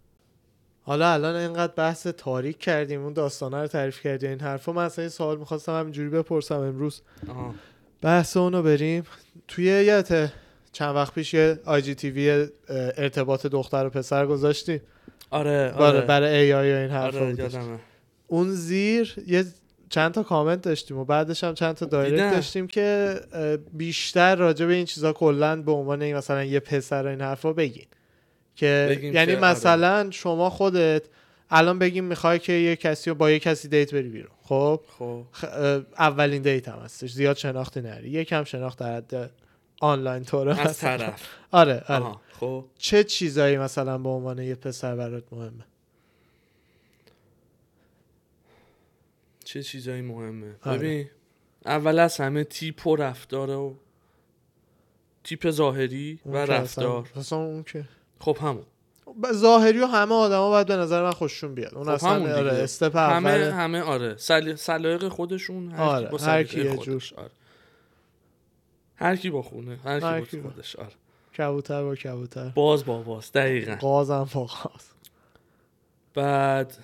[0.81, 5.03] حالا الان اینقدر بحث تاریک کردیم اون داستانه رو تعریف کردیم این حرفا من اصلا
[5.03, 7.01] این سوال می‌خواستم همینجوری بپرسم امروز.
[7.27, 7.55] آها.
[8.01, 9.03] بحث اونو بریم.
[9.47, 10.31] توی یادت
[10.71, 14.81] چند وقت پیش یه IGTV ارتباط دختر و پسر گذاشتیم
[15.29, 16.01] آره برای آره.
[16.01, 17.79] برای AI و این حرفا آره
[18.27, 19.45] اون زیر یه
[19.93, 22.33] چند تا کامنت داشتیم و بعدش هم چند تا دایرکت.
[22.33, 23.15] داشتیم که
[23.73, 27.85] بیشتر راجع به این چیزا کلا به عنوان این مثلا یه پسر این حرفا بگین.
[28.55, 29.39] که یعنی آره.
[29.45, 31.03] مثلا شما خودت
[31.49, 34.31] الان بگیم می‌خوای که یه کسی رو با یه کسی دیت بری بیرون.
[34.43, 35.23] خب؟ خب.
[35.33, 35.45] خ-
[35.99, 37.11] اولین دیت هم هستش.
[37.11, 38.09] زیاد شناختی نری.
[38.09, 39.31] یکم شناخت در حد
[39.81, 40.79] آنلاین طوره از.
[40.79, 41.21] طرف.
[41.51, 42.05] آره آره.
[42.39, 42.65] خب.
[42.77, 45.65] چه چیزایی مثلا به عنوان یه پسر برات مهمه؟
[49.43, 50.77] چه چیزایی مهمه؟ آره.
[50.77, 51.09] ببین
[51.65, 53.75] اول از همه تیپ و رفتار و
[55.23, 57.09] تیپ ظاهری و رفتار.
[57.15, 57.83] اصلا, اون که
[58.19, 58.63] خب همون.
[59.33, 61.75] ظاهری و همه آدما باید به نظر من خوششون بیاد.
[61.75, 62.51] اون خب اصلا همون آره.
[62.51, 64.17] استپ همه اول همه آره.
[64.17, 64.55] سل...
[64.55, 67.13] سلایق خودشون هر آره، کی با هر کی خودش.
[67.13, 67.29] آره.
[68.95, 70.89] هر کی با خونه هر کی هر با کی با- خودش آره.
[71.37, 72.49] کبوتر با کبوتر.
[72.49, 73.75] باز با باز دقیقا.
[73.75, 74.89] قازم با قاز
[76.13, 76.77] بعد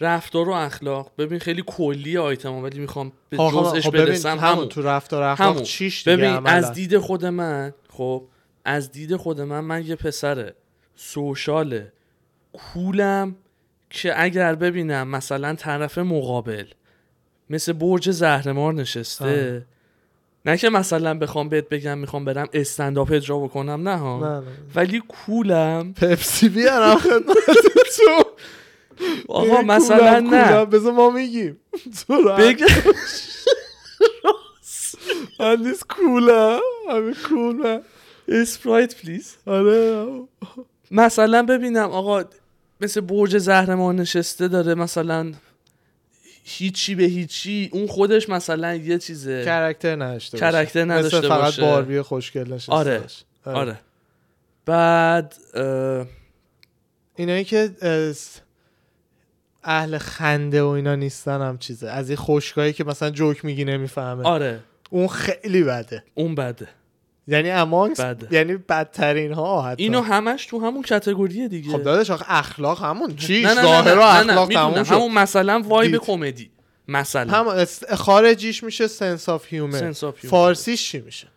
[0.00, 1.10] رفتار و اخلاق.
[1.18, 4.38] ببین خیلی کلی آیتم ولی می‌خوام به آقا، جزش خب ببین برسم.
[4.38, 5.62] همون تو رفتار اخلاق همون.
[5.62, 8.24] چیش دیگه ببین عملاً؟ از دید خود من خب
[8.64, 10.52] از دید خود من من یه پسر
[10.94, 11.82] سوشال
[12.52, 13.36] کولم
[13.90, 16.64] که اگر ببینم مثلا طرف مقابل
[17.50, 19.66] مثل برج زهرمار نشسته.
[20.46, 24.20] نه که مثلا بخوام بهت بگم می‌خوام برم استنداپ اجرا بکنم نه ها.
[24.20, 27.36] نه نه ولی کولم پپسی بیارم خدمت
[27.96, 28.24] تو
[29.28, 30.64] آقا مثلا نه.
[30.64, 31.56] بذار ما میگیم.
[32.06, 32.14] تو
[35.40, 36.60] من نیست cool م.
[36.90, 37.80] همین cool م.
[38.28, 40.06] Sprite please آره.
[40.90, 42.24] مثلا ببینم آقا
[42.80, 45.32] مثل برج زهرمار نشسته داره مثلا
[46.44, 49.44] هیچی به هیچی اون خودش مثلا یه چیزه.
[49.44, 51.62] character نداشته character نداشته مثل فقط باشه.
[51.62, 52.98] باربی خوشگل نشسته آره.
[52.98, 53.24] باشه.
[53.44, 53.80] آره.
[54.66, 56.06] بعد اه،
[57.16, 57.70] اینایی که
[59.64, 61.88] اهل خنده و اینا نیستن هم چیزه.
[61.88, 64.24] از این خوشگلایی که مثلا جوک میگی نمی‌فهمه.
[64.24, 64.60] آره.
[64.90, 66.04] اون خیلی بده.
[66.14, 66.68] اون بده.
[67.26, 68.28] یعنی among us بده.
[68.34, 69.82] یعنی بدترین ها حتی.
[69.82, 71.72] اینو همش تو همون category ه دیگه.
[71.72, 73.16] خب داداش آخه اخلاق همون.
[73.30, 74.92] نه ظاهر و اخلاق شد.
[74.92, 75.96] همون مثلا vibe.
[75.96, 76.50] کمدی.
[76.88, 77.32] مثلا.
[77.32, 77.64] هم
[77.96, 80.30] خارجیش میشه sense of humor sense of humor.
[80.30, 81.28] فارسیش چی میشه؟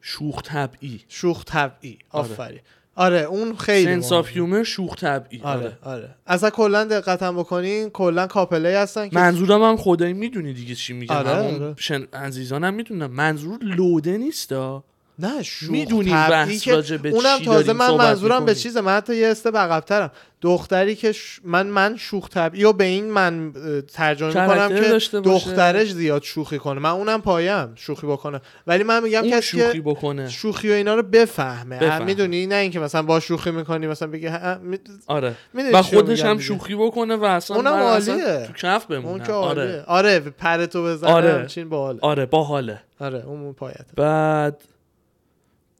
[0.00, 1.04] شوخ طبعی.
[1.08, 1.98] شوخ طبعی.
[2.10, 2.24] آره.
[2.24, 2.48] آفرین.
[2.48, 2.62] آره
[2.96, 4.34] اون خیلی sense of مهمه.
[4.34, 5.78] humor شوخ طبعی آره آره.
[5.82, 6.14] آره.
[6.26, 11.16] اصلا کلا دقتم بکنین کلا couple هستن که منظورم هم خدایی می‌دونی دیگه چی میگم.
[11.16, 11.74] آره، آره.
[11.78, 12.04] شن...
[12.12, 13.10] عزیزانم می‌دونم.
[13.10, 14.84] منظور لوده نیستا
[15.18, 15.70] نه شوخ.
[15.70, 18.54] می‌دونی بحث راجع به اونم چی تازه من منظورم به.
[18.54, 21.40] چیزه من حتی یه استپ عقب‌ترم دختری که ش...
[21.44, 23.52] من من شوخ طبعی و به این من
[23.92, 25.20] ترجمه می‌کنم که.
[25.20, 26.80] دخترش زیاد شوخی کنه.
[26.80, 28.40] من اونم پایم شوخی بکنه.
[28.66, 30.28] ولی من میگم اون کسی شوخی که بکنه.
[30.28, 32.04] شوخی و اینا رو بفهمه, بفهمه.
[32.04, 34.78] می‌دونی؟ نه اینکه مثلا با شوخی می‌کنی مثلا ها- می...
[35.06, 35.34] آره.
[35.72, 38.46] و خودش هم دیگه؟ شوخی بکنه و اصلا اونم عالیه.
[38.46, 39.84] تو کف اون بمونم که آره.
[39.86, 41.32] آره پرتو بزنه آره.
[41.32, 41.98] همچین باحاله.
[42.02, 42.80] آره باحاله.
[43.00, 44.62] آره اون اون پایت بعد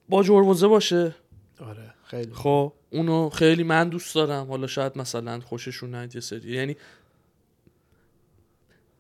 [0.09, 1.15] با جروزه باشه.
[1.61, 2.35] آره خیلی.
[2.35, 4.47] خب اونو خیلی من دوست دارم.
[4.47, 6.53] حالا شاید مثلا خوششون نیاد یه سری.
[6.53, 6.77] یعنی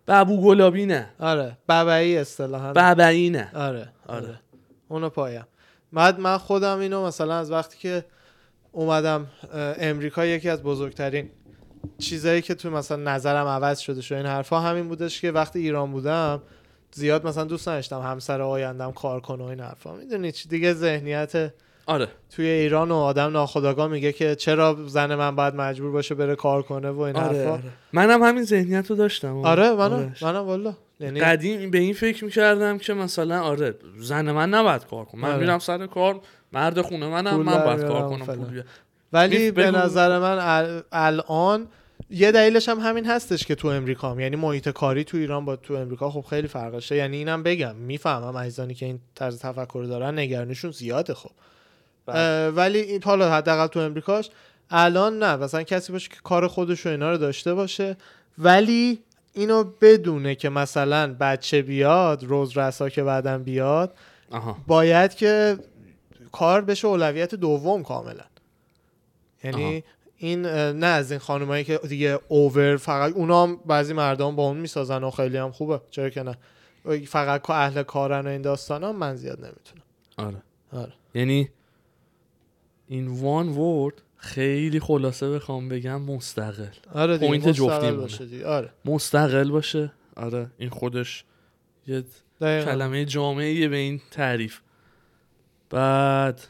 [0.09, 1.11] ببو گلابی نه.
[1.19, 2.73] آره ببعی اصطلاحا.
[2.73, 3.51] ببعی نه.
[3.55, 4.27] آره آره.
[4.27, 4.40] آره.
[4.88, 5.47] اونو پایم.
[5.93, 8.05] بعد من خودم اینو مثلا از وقتی که
[8.73, 9.27] اومدم
[9.79, 11.31] امریکا یکی از بزرگترین
[11.99, 15.93] چیزایی که تو مثلا نظرم عوض شده شد این حرفا همین بودش که وقتی ایران
[15.93, 16.43] بودم
[16.94, 21.52] زیاد مثلا دوست نداشتم همسر آیندم کار کنه و این حرفا می‌دونی چی دیگه ذهنیت
[21.87, 26.37] آره توی ایران و آدم ناخداگاه میگه که چرا زن من باید مجبور باشه بره
[26.37, 27.62] کار کنه و این آره, حرفا آره.
[27.92, 30.22] منم همین ذهنیت رو داشتم آره منم آرش.
[30.22, 35.04] منم والا یعنی قدیم به این فکر می‌کردم که مثلا آره زن من نباید کار
[35.04, 35.38] کنم من آره.
[35.38, 36.20] میرم سر کار
[36.52, 38.64] مرد خونه منم من باید کار کنم.
[39.12, 39.70] ولی به.
[39.70, 41.66] نظر من ال- الان
[42.14, 44.20] یه دلیلش هم همین هستش که تو امریکا هم.
[44.20, 48.37] یعنی محیط کاری تو ایران با تو امریکا خب خیلی فرقشه یعنی اینم بگم می‌فهمم
[48.37, 51.31] عزیزانی که این طرز تفکر رو دارن نگرانشون زیاده خب
[52.07, 52.50] بله.
[52.50, 54.31] ولی این حالا حداقل تو امریکاش
[54.70, 57.96] الان نه مثلا کسی باشه که کار خودش و اینا رو داشته باشه
[58.38, 58.98] ولی
[59.33, 63.94] اینو بدونه که مثلا بچه بیاد روز رسا که بعدم بیاد
[64.31, 65.59] آها باید که
[66.33, 68.24] کار بشه اولویت دوم کاملا
[69.44, 69.83] یعنی آها.
[70.16, 74.57] این نه از این خانمایی که دیگه اوور فقط اونا هم بعضی مردم با اون
[74.57, 76.37] می‌سازن و خیلی هم خوبه چرا که نه
[77.07, 79.83] فقط که اهل کارن و این داستان هم من زیاد نمی‌تونم
[80.16, 80.92] آره آره.
[81.14, 81.48] یعنی
[82.88, 87.96] این وان ورد خیلی خلاصه بخوام بگم مستقل آره دیگه point مستقل جفتیمونه.
[87.96, 88.46] باشه دیگه.
[88.46, 91.24] آره مستقل باشه آره این خودش
[91.87, 92.05] یه
[92.40, 92.72] دقیقاً.
[92.72, 94.61] کلمه جامعیه به این تعریف
[95.70, 96.40] بعد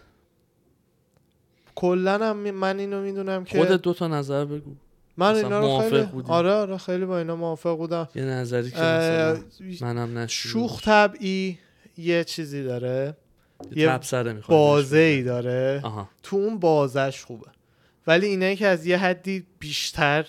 [1.74, 4.70] کلا هم من اینو می‌دونم که خودت دو تا نظر بگو.
[5.16, 8.08] من اینا رو موافق خیلی بودی؟ آره آره خیلی با اینا موافق بودم.
[8.14, 11.58] یه نظری که اه، مثلا منم شنیده شوخ طبعی
[11.98, 13.16] یه چیزی داره.
[13.76, 14.00] یه
[14.48, 15.80] بازه ای داره.
[15.84, 16.08] آها.
[16.22, 17.46] تو اون بازش خوبه.
[18.06, 20.26] ولی اینایی که از یه حدی بیشتر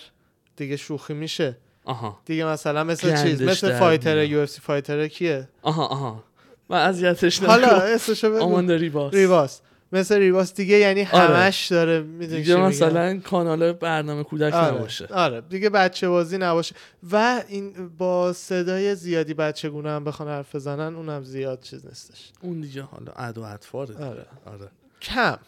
[0.56, 1.56] دیگه شوخی میشه.
[1.84, 2.20] آها.
[2.24, 4.24] دیگه مثلا مثل چیز مثل fighter.
[4.24, 6.24] UFC fighter کیه؟ آها آها.
[6.68, 7.76] من اذیتش حالا نکن.
[7.76, 8.60] اسمشو بگو.
[8.60, 9.60] ریباس ریواس.
[9.92, 11.36] مثل ریواس دیگه یعنی آره.
[11.36, 14.74] همش داره می‌دونی دیگه مثلا کانال برنامه کودک آره.
[14.74, 16.74] نباشه آره دیگه بچه بازی نباشه
[17.12, 22.32] و این با صدای زیادی بچه گونه هم بخوان حرف بزنن اونم زیاد چیز نیستش
[22.40, 24.04] اون دیگه حالا عد و دیگه.
[24.04, 24.26] آره.
[24.46, 24.68] آره.
[25.02, 25.38] کم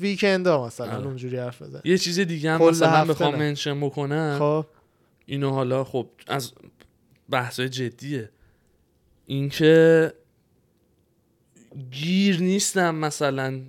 [0.00, 1.06] ویکند ها مثلا آره.
[1.06, 3.34] اونجوری حرف بزن یه چیز دیگه هم مثلا بخوام.
[3.34, 4.66] منشن بکنم خب
[5.26, 6.52] اینو حالا خب از
[7.30, 8.30] بحثای جدیه
[9.26, 10.12] اینکه
[11.90, 13.60] گیر نیستم مثلا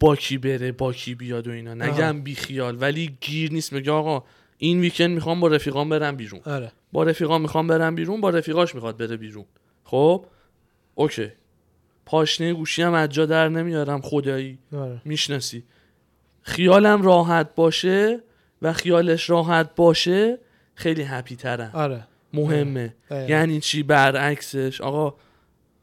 [0.00, 1.74] با کی بره با کی بیاد و اینا.
[1.74, 3.72] نگم بی خیال ولی گیر نیست.
[3.72, 4.24] میگه آقا
[4.58, 6.40] این ویکند می‌خوام با رفیقام برم بیرون.
[6.44, 6.72] آره.
[6.92, 9.44] با رفیقام می‌خوام برم بیرون با رفیقاش می‌خواد بره بیرون.
[9.84, 10.26] خب؟
[10.94, 11.28] اوکی.
[12.06, 14.58] پاشنه گوشی هم از جا در نمیارم خدایی.
[14.72, 15.02] آره.
[15.04, 15.64] می‌شناسی.
[16.42, 18.20] خیالم راحت باشه
[18.62, 20.38] و خیالش راحت باشه
[20.74, 21.70] خیلی هپی ترم.
[21.74, 22.06] آره.
[22.32, 22.94] مهمه.
[23.10, 23.30] دقیقاً.
[23.30, 24.80] یعنی چی؟ برعکسش.
[24.80, 25.14] آقا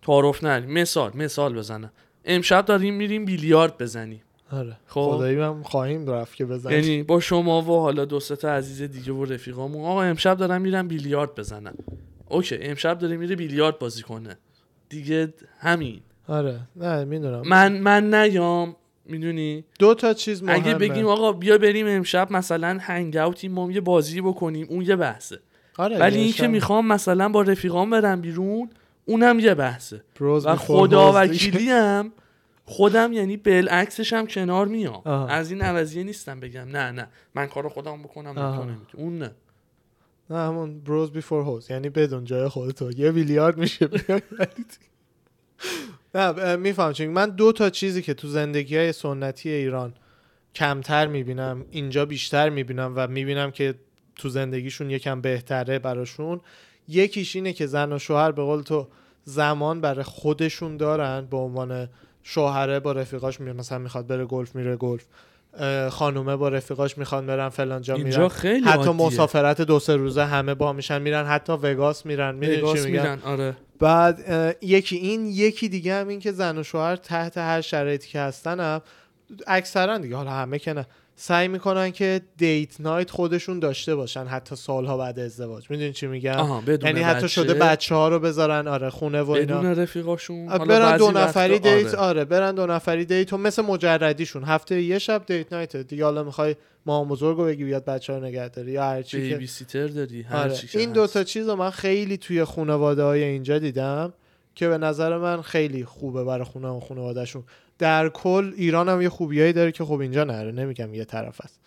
[0.05, 1.91] تعارف نریم مثال مثال بزنم.
[2.25, 4.21] امشب داریم میریم بیلیارد بزنیم.
[4.51, 4.77] آره.
[4.87, 5.01] خب.
[5.01, 6.79] خدایی هم خواهیم رفت که بزنیم.
[6.79, 9.85] یعنی با شما و حالا دو تا عزیز دیگه و رفیقامون.
[9.85, 11.73] آقا امشب دارم میرم بیلیارد بزنم
[12.29, 14.37] اوکی امشب داره میره بیلیارد بازی کنه.
[14.89, 15.99] دیگه همین.
[16.27, 16.59] آره.
[16.75, 17.41] نه می‌دونم.
[17.47, 18.75] من من نیام.
[19.05, 20.55] می‌دونی؟ دو تا چیز مهمه.
[20.55, 24.95] اگه بگیم آقا بیا بریم امشب مثلا هنگ اوتیم ما یه بازی بکنیم اون یه
[24.95, 25.39] بحثه.
[25.77, 28.69] آره ولی یه این که شب می‌خوام مثلا با رفیقام برم بیرون
[29.05, 30.03] اونم یه بحثه.
[30.19, 31.11] و خدا.
[31.15, 32.11] وکیلی هم
[32.65, 35.07] خودم یعنی بالعکسش هم کنار میام.
[35.29, 36.67] از این عوضیه نیستم بگم.
[36.67, 37.07] نه نه.
[37.35, 38.29] من کارو خودم بکنم.
[38.29, 39.31] نکنم اون نه.
[40.29, 43.89] نه همون بروز بیفور هوز یعنی بدون جای خودتو یه بیلیارد میشه
[46.15, 49.93] نه میفهم چون من دو تا چیزی که تو زندگی های سنتی ایران
[50.55, 53.75] کمتر می‌بینم اینجا بیشتر می‌بینم و می‌بینم که
[54.15, 56.41] تو زندگیشون یکم بهتره براشون
[56.87, 58.87] یکیش اینه که زن و شوهر به قول تو
[59.23, 61.89] زمان برای خودشون دارن به عنوان
[62.23, 65.05] شوهره با رفیقاش میره مثلا می‌خواد بره گلف میره گلف.
[65.89, 68.27] خانومه با رفیقاش می‌خوان برن فلان جا میرن.
[68.27, 69.05] خیلی حتی عادیه.
[69.05, 72.39] مسافرت دو سه روزه همه با میشن میرن حتی وگاس میرن.
[72.39, 73.57] وگاس چی میرن آره.
[73.79, 74.19] بعد
[74.61, 78.59] یکی این یکی دیگه هم این که زن و شوهر تحت هر شرایطی که هستن
[78.59, 78.81] هم
[79.47, 80.85] اکثرا دیگه حالا همه که نه.
[81.17, 86.63] سعی می‌کنن که date night خودشون داشته باشن حتی سالها بعد ازدواج می‌دونی چی میگم
[86.83, 90.97] یعنی حتی بچه، شده بچه ها رو بذارن آره خونه و اینا بدون رفیقاشون برن
[90.97, 91.97] دو نفری date آره.
[91.97, 92.25] آره.
[92.25, 96.55] برن دو نفری date و مثل مجردیشون هفته یه شب date night دیگه حالا می‌خوای
[96.85, 100.21] مام بزرگ رو بگی بیاد بچه ها نگه داری یا هر چی بیبی سیتر داری
[100.21, 100.53] هر آره.
[100.53, 100.91] چی این.
[100.91, 104.13] دوتا چیز رو من خیلی توی خانواده های اینجا دیدم
[104.55, 107.43] که به نظر من خیلی خوبه برای خونه و خانوادهشون
[107.77, 111.59] در کل ایران هم یه خوبیایی داره که خب اینجا نره نمیگم یه طرف است.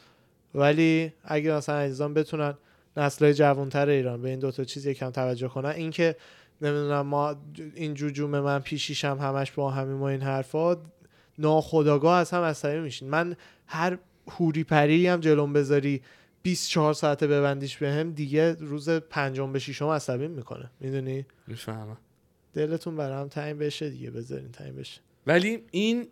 [0.55, 2.55] ولی اگه مثلا عزیزان بتونن
[2.97, 6.17] نسل جوانتر ایران به این دوتا چیز یکم توجه کنن اینکه
[6.63, 7.37] نمی‌دونم ما
[7.75, 10.77] این جوجوم من پیشیشم همش با همین و این حرفا
[11.39, 13.09] ناخداگاه از هم عصبی میشین.
[13.09, 13.99] من هر
[14.31, 16.03] هوری پری هم جلوم بذاری
[16.43, 20.71] 24 ساعته ببندیش بهم دیگه روز پنجم به ششم عصبی می‌کنه.
[20.81, 21.97] می‌دونی؟ می‌فهمم.
[22.55, 25.01] دلتون برام تعیین بشه دیگه بذارین تعیین بشه.
[25.29, 26.07] ولی این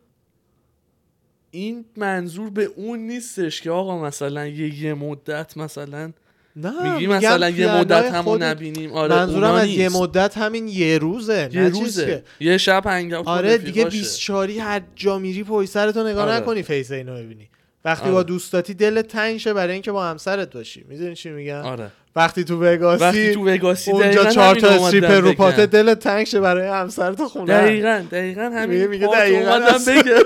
[1.51, 6.13] این منظور به اون نیستش که آقا مثلا یه یه مدت مثلا
[6.57, 8.93] نه میگی مثلا یه مدت همو نبینیم.
[8.93, 9.89] آره منظورم از یه.
[9.89, 12.07] مدت همین یه روزه یه نه روزه.
[12.07, 16.35] که- یه شب هنگاوت آره دیگه 24 هر جا میری پای سرتو نگاه آره.
[16.37, 17.49] نکنی فیس اینو ببینی.
[17.85, 18.13] وقتی آره.
[18.13, 20.85] با دوستاتی دلت تنگ شه برای اینکه با همسرت باشی.
[20.89, 21.91] می‌دونی چی میگم؟ آره.
[22.17, 25.33] وقتی تو وگاسی وقتی تو وگاسی اونجا چهار تا استریپر رو.
[25.33, 29.59] پاته دلت تنگ شه برای همسرت خونه دقیقا دقیقا همین میگه- دقیقاً.
[29.89, 30.23] بگم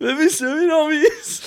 [0.00, 1.40] ببین سمین آمیز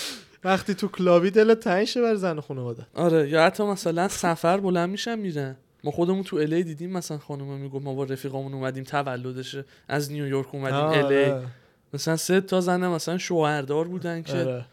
[0.43, 4.89] وقتی تو کلابی دلت تنگ شه برای زن خانواده آره یا حتی مثلا سفر بلند
[4.89, 9.65] میشن میرن ما خودمون تو LA دیدیم مثلا خانم می‌گفت ما با رفیقامون اومدیم تولدشه
[9.88, 11.45] از نیویورک اومدیم LA آره.
[11.93, 14.65] مثلا سه تا زن مثلا شوهردار بودن که آره.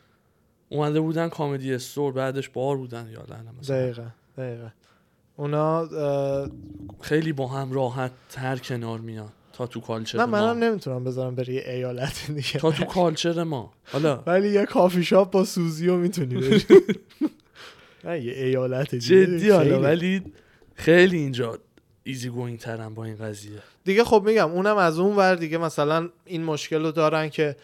[0.68, 3.20] اومده بودن Comedy Store بعدش بار بودن یا
[3.60, 4.02] مثلا دقیقا
[4.38, 4.68] دقیقا.
[5.36, 5.88] اونا
[7.00, 11.54] خیلی با هم راحت تر کنار میان تا تو culture نه منم نمی‌تونم بذارم بری
[11.54, 12.58] یه ایالت دیگه.
[12.58, 13.72] تا تو culture ما.
[13.92, 16.64] حالا ولی یه کافی شاپ با سوزیو می‌تونی بری.
[18.04, 19.26] نه یه ایالت دیگه.
[19.26, 19.80] جدی حالا.
[19.80, 20.22] ولی
[20.74, 21.58] خیلی اینجا
[22.04, 23.58] ایزی گوینگ ترم با این قضیه.
[23.84, 27.56] دیگه خب میگم اونم از اون ور دیگه مثلا این مشکل رو دارن که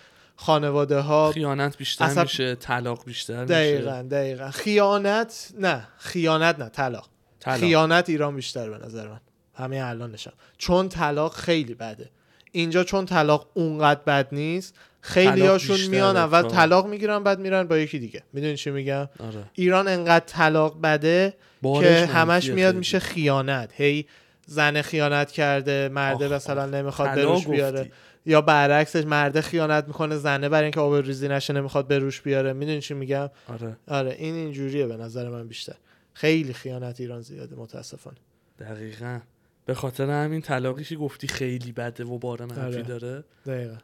[0.47, 3.55] خانواده ها خیانت بیشتر اصلا- میشه طلاق بیشتر میشه.
[3.55, 4.51] دقیقا دقیقا.
[4.51, 7.09] خیانت؟ نه خیانت نه طلاق.
[7.41, 7.59] طلاق.
[7.61, 9.21] خیانت ایران بیشتر به نظر من.
[9.55, 12.11] همین الانشم چون طلاق خیلی بده.
[12.53, 17.79] اینجا چون طلاق اونقدر بد نیست خیلی هاشون میان اول طلاق می‌گیرن بعد میرن با
[17.79, 18.23] یکی دیگه.
[18.33, 19.45] می‌دونی چی میگم؟ آره.
[19.53, 22.79] ایران انقدر طلاق بده که همش میاد خیلی.
[22.79, 23.71] میشه خیانت.
[23.77, 24.07] هی
[24.47, 26.67] زن خیانت کرده مرده مثلا.
[26.67, 27.47] نمی‌خواد بروش.
[27.47, 27.91] بیاره.
[28.27, 32.53] یا برعکسش مرده خیانت می‌کنه زنه برای اینکه آب ریزی نشه نمی‌خواد بروش بیاره.
[32.53, 33.77] می‌دونی چی میگم؟ آره.
[33.89, 35.75] آره این اینجوریه به نظر من بیشتر.
[36.15, 38.17] خیلی خیانت ایران زیاده متاسفانه.
[38.59, 39.21] دقیقا.
[39.67, 42.83] به خاطر همین طلاقی که گفتی خیلی بده و بار منفی آره.
[42.83, 43.25] داره.
[43.47, 43.77] دقیقا.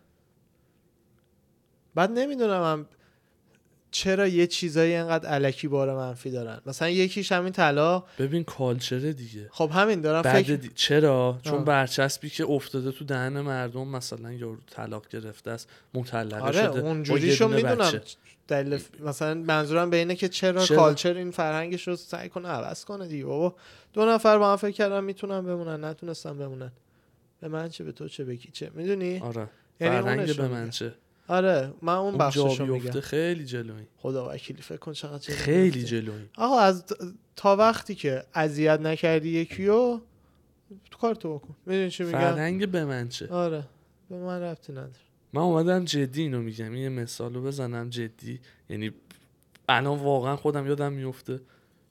[1.94, 2.86] بعد نمی‌دونم هم
[3.90, 9.48] چرا یه چیزایی اینقدر علکی بار منفی دارن؟ مثلا یکیش همین طلاق ببین کالچر دیگه.
[9.50, 11.64] خب همین دارم فکر دی- چرا؟ چون آه.
[11.64, 16.80] برچسبی که افتاده تو دهن مردم مثلا یارو طلاق گرفته است مطلقه آره شده.
[16.80, 18.00] اونجوریشو می‌دونم.
[18.48, 22.84] دلیل مثلا منظورم به اینه که چرا, چرا؟ کالچر این فرهنگش رو سعی کنه عوض
[22.84, 23.54] کنه دیگه بابا.
[23.92, 26.72] دو نفر با هم فکر کردن می‌تونن بمونن نتونستن بمونن.
[27.40, 28.70] به من چه به تو چه به کی چه.
[28.74, 29.48] می‌دونی؟ آره.
[29.80, 30.48] یعنی فرهنگ به.
[30.48, 30.94] من چه؟
[31.28, 33.00] آره من اون بخششو میگم.
[33.00, 35.82] خیلی جلوی خدا وکیلی فکر کن چقدر جلو خیلی.
[35.84, 36.84] جلوی آقا از
[37.36, 40.00] تا وقتی که اذیت نکردی یکیو
[40.90, 41.56] تو کار تو بکن.
[41.66, 43.64] می‌دونی چی میگم؟ فرهنگ به من چه؟ آره
[44.10, 44.92] به من ربطی نداره.
[45.32, 48.40] من اومدم جدی اینو میگم این یه مثال رو بزنم جدی.
[48.70, 48.92] یعنی
[49.68, 51.40] الان واقعا خودم یادم میفته.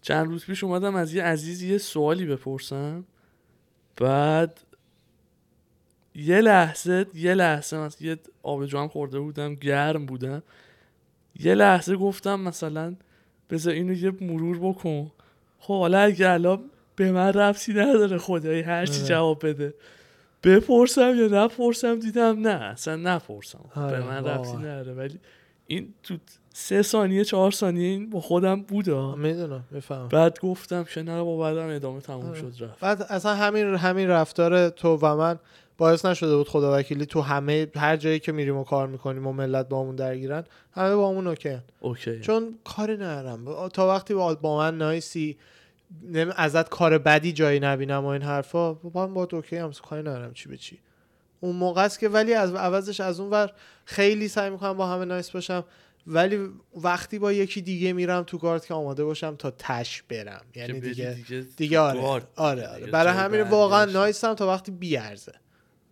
[0.01, 3.05] چند روز پیش اومدم از یه عزیزی یه سوالی بپرسم.
[3.97, 4.59] بعد
[6.17, 10.43] یه لحظه یه لحظه مثلا یه آبجو خورده بودم گرم بودم
[11.39, 12.95] یه لحظه گفتم مثلا
[13.49, 15.11] بذار اینو یه مرور بکن
[15.59, 16.59] خب حالا اگه الان
[16.95, 19.07] به من ربطی نداره خدایی هرچی آره.
[19.07, 19.73] جواب بده
[20.43, 24.61] بپرسم یا نپرسم دیدم نه اصلا نپرسم آره، به من ربطی واقعا.
[24.61, 25.19] نداره ولی
[25.67, 26.17] این تو
[26.53, 29.15] سه ثانیه چهار ثانیه این با خودم بود ها.
[29.15, 32.39] می‌دونم می‌فهمم بعد گفتم که نه با بعدم ادامه تموم آره.
[32.39, 35.39] شد رفت بعد اصلا همین همین رفتار تو و من
[35.77, 39.33] باعث نشده بود خدا وکیلی تو همه هر جایی که میریم و کار می‌کنیم و
[39.33, 42.19] ملت با همون درگیرن همه با همون okay okay.
[42.19, 43.67] چون کاری ندارم.
[43.67, 45.37] تا وقتی با, من nice ی
[46.35, 50.33] ازت کار بدی جایی نبینم و این حرفا با من با okay ام کاری ندارم
[50.33, 50.79] چی به چی.
[51.39, 53.51] اون موقع است که ولی از عوضش از اون ور
[53.85, 55.63] خیلی سعی می‌کنم با همه nice باشم
[56.07, 60.41] ولی وقتی با یکی دیگه میرم تو گارد که آماده باشم تا تهش برم.
[60.55, 61.99] یعنی دیگه دیگه دیگه آره.
[62.35, 62.87] آره, آره.
[62.87, 63.41] برای همین.
[63.41, 65.33] واقعا نایسم تا وقتی بیارزه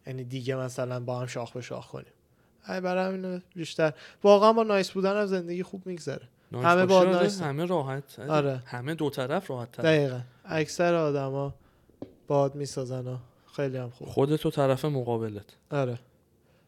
[0.08, 2.14] یعنی دیگه مثلا با هم شاخ به شاخ کنیم.
[2.70, 3.94] ای برای همین بیشتر.
[4.24, 6.28] واقعا با نایس بودن هم زندگی خوب میگذره.
[6.54, 7.42] همه با آره، نایس.
[7.42, 8.64] همه راحت آره.
[8.66, 10.22] همه دو طرف راحت تر دقیقا.
[10.46, 11.54] اکثر آدما
[12.28, 13.18] باد می‌سازن و
[13.56, 14.08] خیلی هم خوب.
[14.08, 15.46] خودت و طرف مقابلت.
[15.72, 16.00] آره.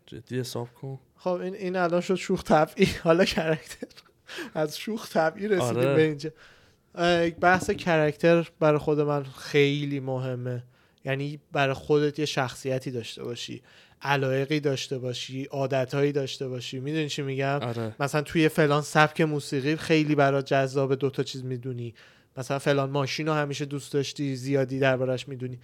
[0.06, 1.00] جدی حساب کن.
[1.18, 3.88] خب این این الان شد شوخ طبعی حالا کرکتر
[4.54, 5.96] از شوخ طبعی رسیدیم آره.
[5.96, 6.30] به اینجا.
[7.42, 10.64] بحث کرکتر برای خود من خیلی مهمه.
[11.08, 13.62] یعنی برای خودت یه شخصیتی داشته باشی
[14.02, 16.80] علایقی داشته باشی عادتهایی داشته باشی.
[16.80, 17.96] می‌دونی چی میگم؟ آره.
[18.00, 21.94] مثلا توی فلان سبک موسیقی خیلی برات جذاب دوتا چیز می‌دونی.
[22.38, 25.60] مثلا فلان ماشین رو همیشه دوست داشتی زیادی دربارش می‌دونی.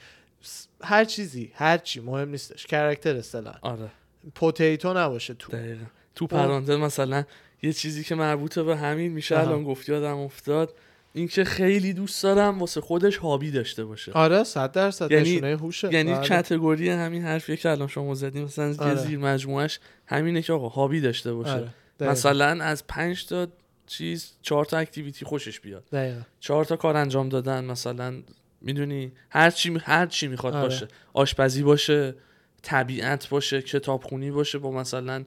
[0.84, 2.66] هر چیزی هر چی مهم نیستش.
[2.66, 3.60] کرکتر اصطلاحا.
[3.62, 3.92] آره.
[4.36, 5.52] پوتیتو نباشه تو.
[5.52, 5.86] دقیقا.
[6.16, 7.24] تو پرانتز مثلا
[7.64, 9.40] یه چیزی که مربوطه به همین میشه.
[9.40, 10.74] الان گفتی یادم افتاد.
[11.14, 15.94] اینکه خیلی دوست دارم واسه خودش هابی داشته باشه آره صد درصد یعنی- نشونه هوشه
[15.94, 16.28] یعنی بله.
[16.28, 18.96] کتگوری همین حرفیه که الان شما زدیم مثلا آره.
[18.96, 21.70] زیر مجموعش همینه که آقا هابی داشته باشه آره.
[22.02, 23.48] مثلا از پنج تا
[23.88, 26.22] چیز چهار تا اکتیویتی خوشش بیاد دقیقا.
[26.40, 28.24] چهار تا کار انجام دادن مثلا
[28.62, 30.64] می‌دونی هر چی هر چی می‌خواد آره.
[30.64, 32.16] باشه آشپزی باشه
[32.62, 35.24] طبیعت باشه کتابخونی باشه با مثلا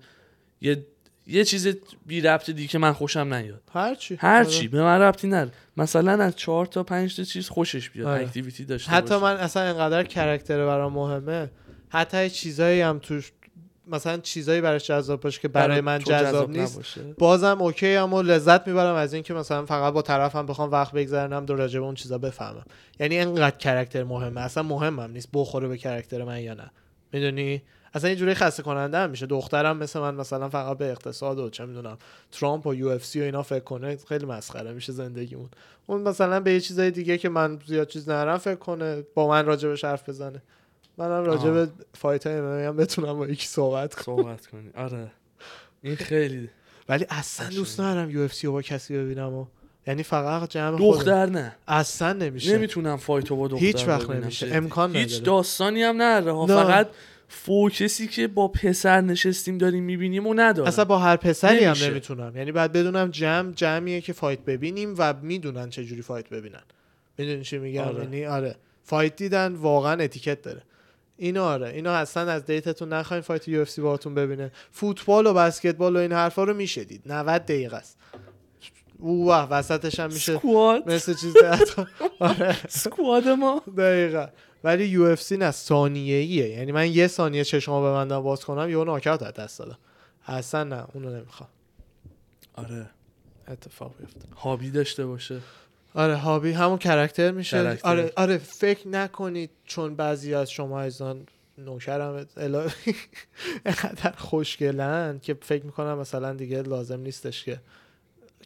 [0.60, 0.86] یه
[1.26, 1.68] یه چیز
[2.06, 3.62] بی ربط دیگه که من خوشم نیاد.
[3.72, 4.16] هر چی.
[4.20, 4.46] هر آره.
[4.46, 4.68] چی.
[4.68, 5.52] به من ربطی نداره.
[5.76, 8.06] مثلا از چهار تا پنج تا چیز خوشش بیاد.
[8.06, 8.22] آره.
[8.22, 9.22] activity داشته حتی باشه.
[9.22, 11.50] من اصلا انقدر character برام مهمه.
[11.88, 13.32] حتی چیزایی هم توش
[13.88, 16.74] مثلا چیزایی براش جذاب باشه که برای من جذاب نیست.
[16.74, 17.00] نباشه.
[17.18, 21.46] بازم okay ام و لذت می‌برم از اینکه مثلا فقط با طرفم بخوام وقت بگذرونم
[21.46, 22.64] دو راجع به اون چیزا بفهمم.
[23.00, 24.40] یعنی انقدر character مهمه.
[24.40, 26.70] اصلا مهمم نیست بخوره به character من یا نه.
[27.12, 27.62] می‌دونی؟
[27.96, 29.26] اصلا یه جوری خسته کننده هم میشه.
[29.26, 31.98] دخترم مثل من مثلا فقط به اقتصاد و چه می‌دونم
[32.32, 35.48] ترامپ و UFC و اینا فکر کنه خیلی مسخره میشه زندگیمون.
[35.86, 39.46] اون مثلا به یه چیزای دیگه که من زیاد چیز نرم فکر کنه با من
[39.46, 40.42] راجبش حرف بزنه.
[40.98, 44.16] منم راجع به fight های هم بتونم با یکی صحبت کنم.
[44.16, 44.70] صحبت کنی.
[44.76, 45.10] آره.
[45.82, 46.50] این خیلی
[46.88, 49.46] ولی اصلا دوست ندارم UFC رو با کسی ببینم و
[49.86, 50.98] یعنی فقط جمع خودم.
[50.98, 51.56] دختر نه.
[51.68, 52.56] اصلا نمیشه.
[52.56, 54.10] نمی‌تونم fight و با دختر هیچ وقت.
[54.10, 54.48] نمیشه.
[54.52, 55.24] امکان هیچ نداره.
[55.24, 56.38] داستانی هم نداره.
[56.38, 56.46] نه.
[56.46, 56.88] فقط
[57.28, 61.90] فوکسی که با پسر نشستیم داریم می‌بینیم و ندارم اصلا با هر پسری هم نمیشه.
[61.90, 62.36] نمی‌تونم.
[62.36, 66.62] یعنی باید بدونم جمع جمعیه که fight ببینیم و می‌دونن چه جوری fight ببینن.
[67.18, 68.02] می‌دونی چی میگم؟ آره.
[68.02, 68.56] یعنی آره.
[68.84, 70.62] fight دیدن واقعا اتیکت داره.
[71.16, 71.68] اینو آره.
[71.68, 74.52] اینو اصلا از date تون نخواین fight UFC باهاتون ببینه.
[74.70, 77.02] فوتبال و بسکتبال و این حرفا رو میشه دید.
[77.06, 77.98] 90 دقیقه است.
[78.98, 81.34] اوه وسطش هم میشه سکواد مثل چیز
[82.20, 82.56] آره.
[82.68, 83.62] سکواد ما.
[83.76, 84.26] دقیقا.
[84.64, 88.70] ولی یو اف سی نه ثانیه ایه یعنی من یه ثانیه چشمو ببندم باز کنم
[88.70, 89.78] یه ناکاوت از دست دادم.
[90.26, 91.48] اصلا نه اونو نمی‌خوام.
[92.54, 92.86] آره.
[93.48, 94.20] اتفاق بیفته.
[94.36, 95.40] هابی داشته باشه.
[95.94, 97.56] آره هابی همون کرکتر میشه.
[97.56, 97.88] کرکتر.
[97.88, 101.26] آره آره فکر نکنید چون بعضی از شما ایزان
[101.58, 102.26] نوکرم
[103.66, 107.60] اینقدر خوشگلن که فکر می‌کنم مثلا دیگه لازم نیستش که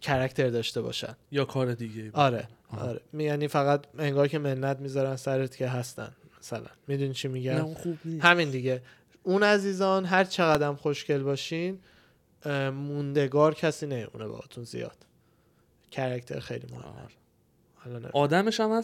[0.01, 1.17] کرکتر داشته باشن.
[1.33, 2.49] یا کار دیگه آره.
[2.79, 3.01] آره.
[3.15, 6.67] یعنی فقط انگار که منت می‌ذارن سرت که هستن مثلا.
[6.89, 7.67] می‌دونی چی میگم؟
[8.05, 8.83] نه همین دیگه.
[9.23, 11.79] اون عزیزان هر چقدر خوشگل باشین
[12.73, 14.97] موندگار کسی نمیمونه باهاتون زیاد.
[15.91, 16.85] کرکتر خیلی مهمه.
[17.87, 17.99] آره.
[17.99, 18.09] نه.
[18.13, 18.83] آدمش هم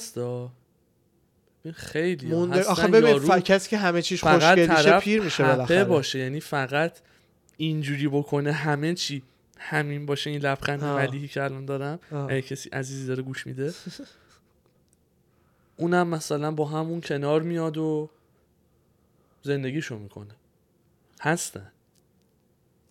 [1.64, 3.30] ببین خیلی مونده آخه ببین ف...
[3.30, 5.84] کسی که همه چیش خوشگلیشه پیر میشه بالاخره.
[5.84, 6.18] باشه.
[6.18, 6.99] یعنی فقط
[7.57, 9.22] اینجوری بکنه همه چی.
[9.59, 10.84] همین باشه این لبخند.
[10.84, 11.98] ملیحی که الان دارم.
[12.12, 13.74] اگه کسی عزیزی داره گوش میده
[15.76, 18.11] اونم مثلا با همون کنار میاد و
[19.42, 20.34] زندگیشو می‌کنه
[21.20, 21.72] هستن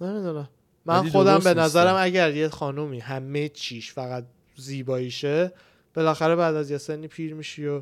[0.01, 0.49] نمی‌دونم
[0.85, 1.95] من ولی خودم به نظرم.
[1.99, 5.51] اگر یه خانومی همه چیش فقط زیباییشه
[5.93, 7.81] بالاخره بعد از یه سنی پیر میشی و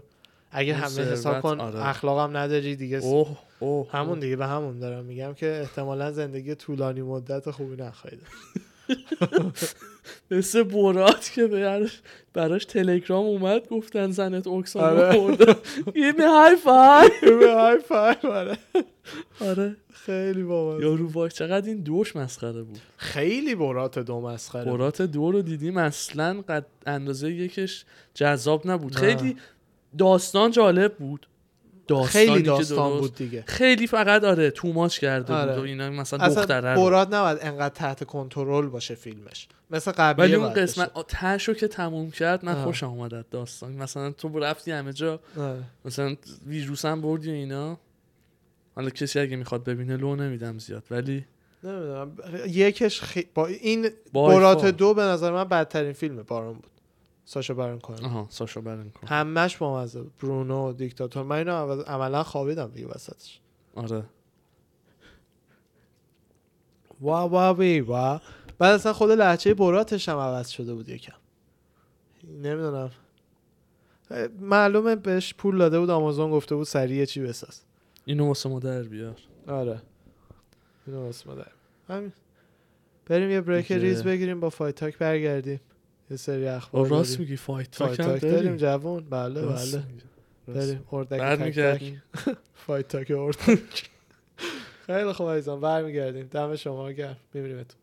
[0.51, 1.87] اگه همه حساب کن آره.
[1.87, 7.01] اخلاقم نداری دیگه اوه اوه همون دیگه به همون دارم میگم که احتمالا زندگی طولانی
[7.01, 8.19] مدت خوبی نخواهید
[10.31, 12.01] مثل برات که براش,
[12.33, 15.37] براش تلگرام اومد گفتن زنت اکسان آره.
[15.95, 17.09] یه می های فای
[17.47, 18.57] های فایو آره.
[19.41, 19.75] آره.
[19.91, 20.81] خیلی بابا.
[20.81, 22.79] یارو وای چقدر این دوش مسخره بود.
[22.97, 24.71] خیلی برات دو مسخره.
[24.71, 28.95] برات دو رو دیدیم اصلا قد اندازه یکش جذاب نبود.
[28.95, 29.35] خیلی
[29.97, 31.27] داستان جالب بود.
[31.87, 33.43] داستانی خیلی داستان بود دیگه.
[33.47, 35.51] خیلی فقط آره توماچ کرده آره.
[35.51, 39.47] بود و اینا مثلا اصلا برات نباید انقدر تحت کنترل باشه فیلمش.
[39.71, 42.63] مثل قبلی ولی اون قسمت تهشو که تموم کرد من آه.
[42.63, 43.73] خوشم اومد از داستان.
[43.73, 45.19] مثلا تو رفتی همه جا
[45.85, 46.15] مثلا
[46.47, 47.77] ویروس هم بردی اینا.
[48.75, 50.83] حالا کسی اگه می‌خواد ببینه لو نمیدم زیاد.
[50.91, 51.25] ولی
[51.63, 52.11] نمی‌دونم.
[52.47, 53.27] یکش خی...
[53.33, 54.65] با این برات.
[54.65, 56.72] دو به نظر من بدترین فیلم بارون بود.
[57.25, 59.07] ساشا بارون کنه آها ساشا برن کن.
[59.07, 60.17] همش با مزه بود.
[60.17, 61.23] برونو دیکتاتور.
[61.23, 63.39] من اینو عملا خوابیدم دیگه وسطش.
[63.75, 64.03] آره.
[67.01, 68.21] وا وا بی وا.
[68.57, 71.13] بعد اصلا خود لهجه بوراتش هم عوض شده بود یکم.
[72.23, 72.91] نمی‌دونم.
[74.39, 77.61] معلومه بهش پول داده بود آمازون گفته بود سریع چی بساز.
[78.05, 79.15] اینو واسه ما در بیار.
[79.47, 79.81] آره.
[80.87, 81.51] اینو واسه ما در
[81.87, 82.13] همین.
[83.05, 83.71] بریم یه break.
[83.71, 85.59] ریز بگیریم با fight talk برگردیم.
[86.13, 87.19] یه سری اخبار راست.
[87.19, 89.83] میگی fight fight talk هم talk داریم جوون بله بله.
[90.47, 91.93] بریم اردک تک تک.
[92.67, 93.89] فایت تاک اردک.
[94.85, 96.27] خیلی خوب عزیزان برمیگردیم.
[96.31, 97.17] دم شما گرم.
[97.33, 97.79] میبینیمتون.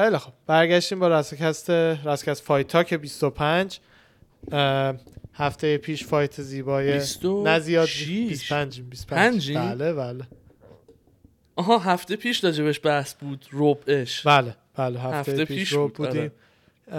[0.00, 0.34] خیلی خوب.
[0.46, 3.80] برگشتیم با رستکست رستکست فایت تاک 25
[4.52, 4.94] اه،
[5.34, 8.28] هفته پیش فایت زیبای نه زیاد شیش.
[8.28, 10.24] 25 25 پنجی؟ بله بله.
[11.56, 14.26] آها هفته پیش راجبش بحث بود ربعش.
[14.26, 16.32] بله بله هفته, هفته پیش, رو بود، بودیم.
[16.92, 16.98] اه،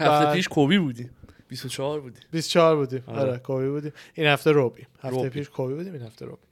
[0.00, 1.10] هفته پیش کوبی بودیم.
[1.48, 2.22] 24 بودیم.
[2.32, 3.02] 24 بودیم.
[3.06, 3.20] آره.
[3.20, 3.92] آره کوبی بودیم.
[4.14, 5.28] این هفته روبیم هفته.
[5.28, 6.47] پیش کوبی بودیم این هفته روبیم اه،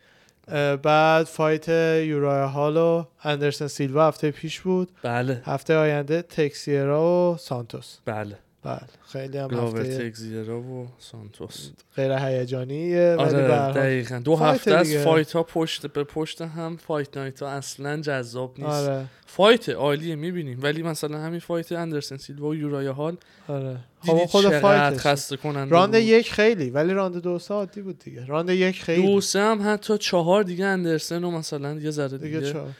[0.82, 4.92] بعد فایت یورای هال و اندرسن سیلوا هفته پیش بود.
[5.02, 5.42] بله.
[5.44, 7.98] هفته آینده تکسیرا و سانتوس.
[8.04, 8.38] بله.
[8.66, 8.80] بله.
[9.08, 11.70] خیلی هم هفته تگزیرا و سانتوس.
[11.96, 14.18] غیر هیجانیه آره دقیقا.
[14.24, 14.96] دو fight هفته از.
[14.96, 18.70] fight ها پشت به پشت هم fight night ها اصلا جذاب نیست.
[18.70, 19.04] آره.
[19.26, 20.58] fight عالیه می‌بینیم.
[20.62, 23.16] ولی مثلا همین fight اندرسن سیلوا و یورای هال
[23.48, 23.78] آره.
[24.02, 26.00] دیدی خب خود fight ش خسته کننده راند بود.
[26.00, 28.26] یک خیلی ولی راند دو سه عادی بود دیگه.
[28.26, 29.14] راند یک خیلی.
[29.14, 32.70] دو سه هم حتی چهار دیگه اندرسن و مثلا یه ذره دیگه دیگه, چهار.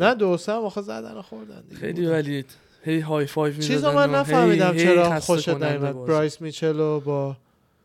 [0.00, 2.44] نه دو سه هم آخه زدن و خوردن دیگه خیلی بودن.
[2.84, 5.94] هی high five می‌دادن چیزا من نفهمیدم چرا خوشت نیومد.
[5.94, 7.36] برایس میچلو با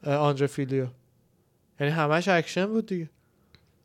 [0.04, 0.88] آندره فیلیو.
[1.80, 3.10] یعنی همش اکشن بود دیگه.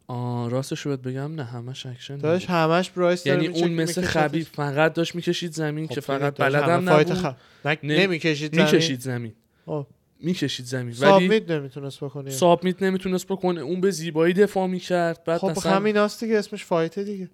[0.06, 4.02] آه راستش رو بگم نه همش اکشن داشت همش برایس یعنی اون مثل.
[4.02, 7.14] خبیب فقط داشت می‌کشید زمین خب که فقط بلدم نبود.
[7.14, 7.26] خ...
[7.82, 8.64] نمی‌کشید زمین.
[8.64, 9.32] می‌کشید زمین.
[9.66, 9.86] خب.
[10.20, 10.86] می‌کشید زمین.
[10.86, 12.30] ولی submit نمی‌تونست بکنه.
[12.30, 13.60] submit نمی‌تونست بکنه.
[13.60, 15.24] اون به زیبایی دفاع می‌کرد.
[15.24, 17.30] بعد خب همین هاست دیگه اسمش fight دیگه.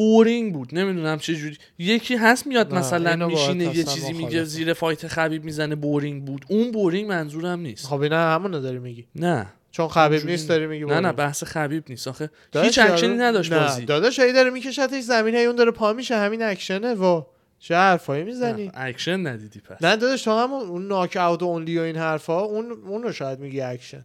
[0.00, 1.56] boring بود نمی‌دونم چه جوری.
[1.78, 4.44] یکی هست میاد نه، مثلا میشینه یه چیزی میگه.
[4.44, 6.44] زیر fight خبیب می‌زنه boring بود.
[6.48, 7.86] اون boring منظورم نیست.
[7.86, 9.06] خب اینا همونو داری میگی.
[9.14, 9.46] نه.
[9.70, 10.56] چون خبیب نیست نه.
[10.56, 11.12] داری میگی نه نه.
[11.12, 12.08] بحث خبیب نیست.
[12.08, 13.84] آخه هیچ اکشنی نداشت نه، بازی.
[13.84, 17.22] داداش هی داره میکشتش زمین هی اون داره پا میشه همین اکشنه و
[17.58, 19.82] چه حرفایی می‌زنی؟ نه، اکشن ندیدی پس.
[19.82, 23.60] نه داداش تو هم اون knockout only و این حرفا اون اون رو شاید میگی
[23.60, 24.04] اکشن.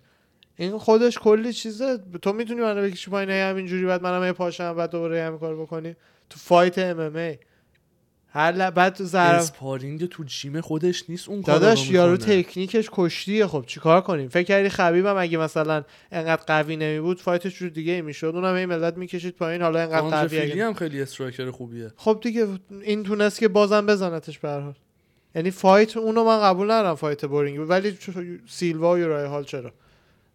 [0.58, 2.00] این خودش کلی چیزه.
[2.22, 5.96] تو می‌تونی منو بکشی پایین هی همینجوری بعد منم پاشم بعد دوباره همین کار بکنی.
[6.30, 7.38] تو فایت ام ام ای
[8.28, 8.70] هر ل...
[8.70, 12.18] بعد تو ضرب اسپارینگ تو جیم خودش نیست اون کارا داداش رو یارو.
[12.18, 13.48] تکنیکش کشتیه.
[13.48, 18.02] خب چیکار کنیم؟ فکر کردی خبیبم اگه مثلا انقدر قوی نمی بود فایتش رو دیگه
[18.02, 18.32] می‌شد.
[18.36, 19.62] اونم هی ملت می‌کشید پایین.
[19.62, 20.66] حالا انقدر قوی اگه...
[20.66, 21.92] هم خیلی استرایکر خوبیه.
[21.96, 22.48] خب دیگه
[22.82, 24.74] این تونست که بازم بزنتش به هر حال.
[25.36, 27.70] یعنی فایت اونو من قبول ندارم فایت بورینگ.
[27.70, 27.98] ولی
[28.48, 29.74] سیلوا و یورای حال چرا؟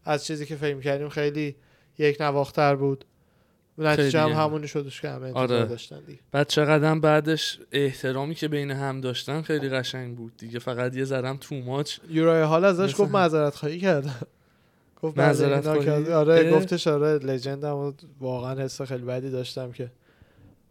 [0.04, 1.56] از چیزی که فکر کردیم خیلی
[1.98, 3.04] یک نواختر بود.
[3.78, 4.32] نتیجه هم.
[4.32, 5.64] همونی شدش که همه آره.
[5.64, 6.18] داشتن دیگه.
[6.32, 10.58] بعد چقدر بعدش احترامی که بین هم داشتن خیلی قشنگ بود دیگه.
[10.58, 11.98] فقط یه ذرم تو ماچ.
[12.08, 14.06] یورای حال ازش گفت معذرت خواهی کرد.
[15.02, 19.90] گفت معذرت خواهی؟ آره؟ گفتش آره لجندم واقعا حس خیلی بدی داشتم که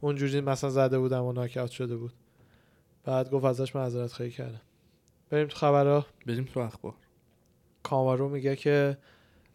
[0.01, 2.13] اونجوری مثلا زده بودم و ناکاوت شده بود.
[3.05, 4.61] بعد گفت ازش معذرت خواهی کردم.
[5.29, 6.05] بریم تو خبرها.
[6.25, 6.93] بریم تو اخبار.
[7.83, 8.97] کامارو میگه که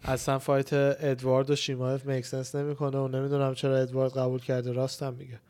[0.05, 4.73] اصلا fight ادوارد و شیمایف make sense نمی‌کنه و نمی‌دونم چرا ادوارد قبول کرده.
[4.73, 5.41] راستم میگه.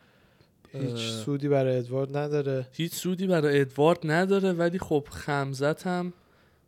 [0.72, 1.10] هیچ.
[1.10, 2.66] سودی برای ادوارد نداره.
[2.72, 6.12] هیچ سودی برای ادوارد نداره ولی خب خمزت هم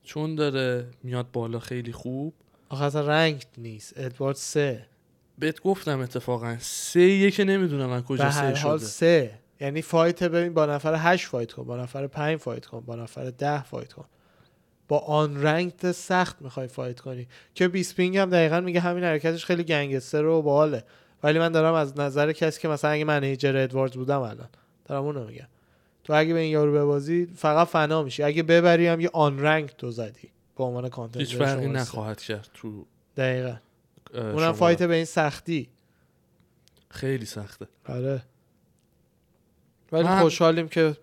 [0.03, 2.35] چون داره میاد بالا خیلی خوب.
[2.69, 3.93] آخه اصلا rank نیست.
[3.97, 4.87] ادوارد سه.
[5.39, 6.57] بهت گفتم اتفاقا.
[6.61, 8.87] سه یه که نمی‌دونم من به کجا سه حال شده.
[8.87, 9.39] سه.
[9.61, 13.31] یعنی fight ببین با نفر هشت fight کن با نفر پنج fight کن با نفر
[13.31, 14.05] ده fight کن.
[14.89, 17.29] با unranked سخت می‌خوای fight کنی.
[17.55, 20.85] که بیسپینگ هم دقیقا میگه همین حرکتش خیلی gangster و باحاله.
[21.23, 24.49] ولی من دارم از نظر کسی که مثلا اگه manager ادواردز بودم الان
[24.85, 25.47] دارم اونو میگم.
[26.05, 28.23] تو اگه به این یارو ببازی فقط فنا میشی.
[28.23, 32.87] اگه ببری هم یه unranked تو زدی به عنوان contender هیچ فرقی نخواهد کرد تو
[33.17, 33.57] دقیقا.
[34.15, 34.53] اونم شماره.
[34.53, 35.69] fight به این سختی.
[36.89, 37.67] خیلی سخته.
[37.89, 38.23] آره.
[39.93, 40.97] ولی من- خوشحالیم که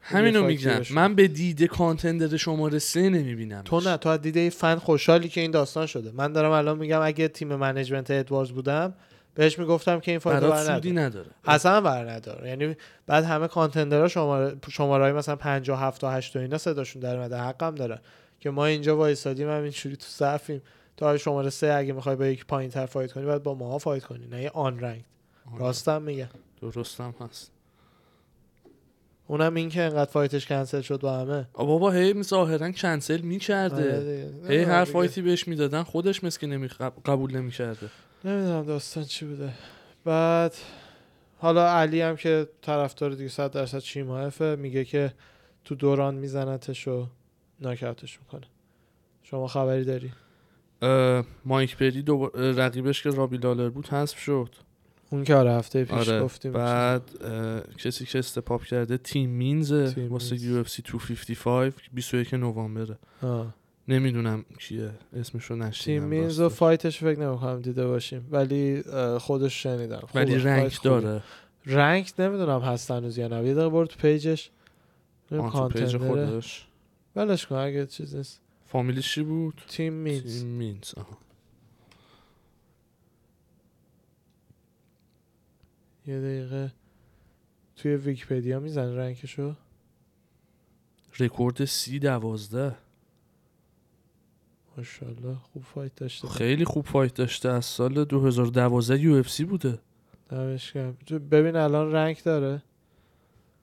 [0.00, 0.82] همینو میگم.
[0.90, 5.40] من به دید contender شماره سه نمی‌بینم تو نه تو از دیده فن خوشحالی که
[5.40, 6.10] این داستان شده.
[6.14, 8.94] من دارم الان میگم اگه team management ادواردز بودم
[9.34, 11.30] بهش می‌گفتم که این برات برد نداره نداره.
[11.44, 12.76] اصلا برد نداره یعنی
[13.06, 17.36] بعد همه contender ها شماره شماره مثلا 57 تا 8 و اینا صداشون در اومده.
[17.36, 18.00] حقم داره.
[18.40, 20.62] که ما اینجا وایسادیم همینجوری تو صفیم.
[20.96, 24.04] تا شماره سه اگه می‌خوای با یک پایین تر fight کنی باید با ماها fight
[24.04, 25.04] کنی نه یه آن رنگ
[25.52, 26.28] آره، راستم میگم.
[26.62, 27.52] درستم هست.
[29.30, 31.48] اونم این که انقدر فایتش کنسل شد با همه.
[31.52, 34.00] بابا هی ظاهرا کنسل آره می‌کرده
[34.40, 34.58] دیگه.
[34.58, 36.68] هی هر فایتی بهش می‌دادن خودش مثل که نمی
[37.04, 37.88] قبول نمی‌کرده.
[38.24, 39.52] نمی‌دونم داستان چی بوده.
[40.04, 40.54] بعد
[41.38, 45.12] حالا علی هم که طرفدار دیگه 100 درصد شیمایفه میگه که
[45.64, 47.06] تو دوران میزنتش و
[47.60, 48.46] ناکاوتش می‌کنه.
[49.22, 50.12] شما خبری داری؟
[51.44, 54.54] مایک پری اه، رقیبش که رابی لالر بود حذف شد.
[55.10, 57.02] اون که آره هفته پیش آره گفتیم بعد
[57.78, 60.36] کسی که step up کرده تیم مینز تیم واسه.
[60.36, 62.98] UFC 255 21 نوامبره.
[63.88, 66.48] نمی‌دونم کیه اسمشو تیم نشیدم مینز و.
[66.48, 68.82] fight ش فکر نمی‌کنم دیده باشیم ولی
[69.18, 70.08] خودش شنیدم.
[70.14, 70.78] ولی rank.
[70.82, 71.22] داره
[71.66, 74.50] rank نمی‌دونم هست هنوز یا نه یه دقیقه برو تو page ش
[75.32, 75.96] اون page.
[75.96, 76.66] خودش
[77.16, 80.94] ولش کن اگه چیز نیست فامیلیش چی بود تیم مینز تیم مینز.
[86.08, 86.72] یه دقیقه
[87.76, 89.54] توی ویکیپدیا می‌زنه rank شو
[91.20, 92.76] رکورد سی دوازده.
[94.76, 96.28] ماشاءالله خوب fight داشته.
[96.28, 97.48] خیلی خوب fight داشته.
[97.48, 99.78] از سال 2012 UFC بوده.
[100.28, 100.72] دمش
[101.30, 102.62] ببین الان rank داره.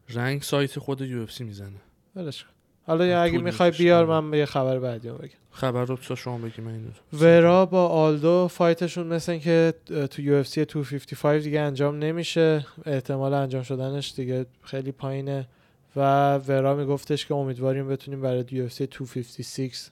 [0.09, 1.81] rank سایت خود UFC می‌زنه.
[2.15, 2.45] ولش
[2.87, 3.71] حالا یا اگه طول می‌خوای.
[3.71, 5.29] بیار من یه خبر بعدی رو بگم.
[5.51, 6.89] خبر رو شما بگی من اینو.
[7.13, 9.73] ورا با آلدو fight شون مثل این که
[10.11, 12.65] تو UFC 255 دیگه انجام نمیشه.
[12.85, 15.47] احتمال انجام شدنش دیگه خیلی پایینه.
[15.95, 19.89] و ورا میگفتش که امیدواریم بتونیم برای UFC 256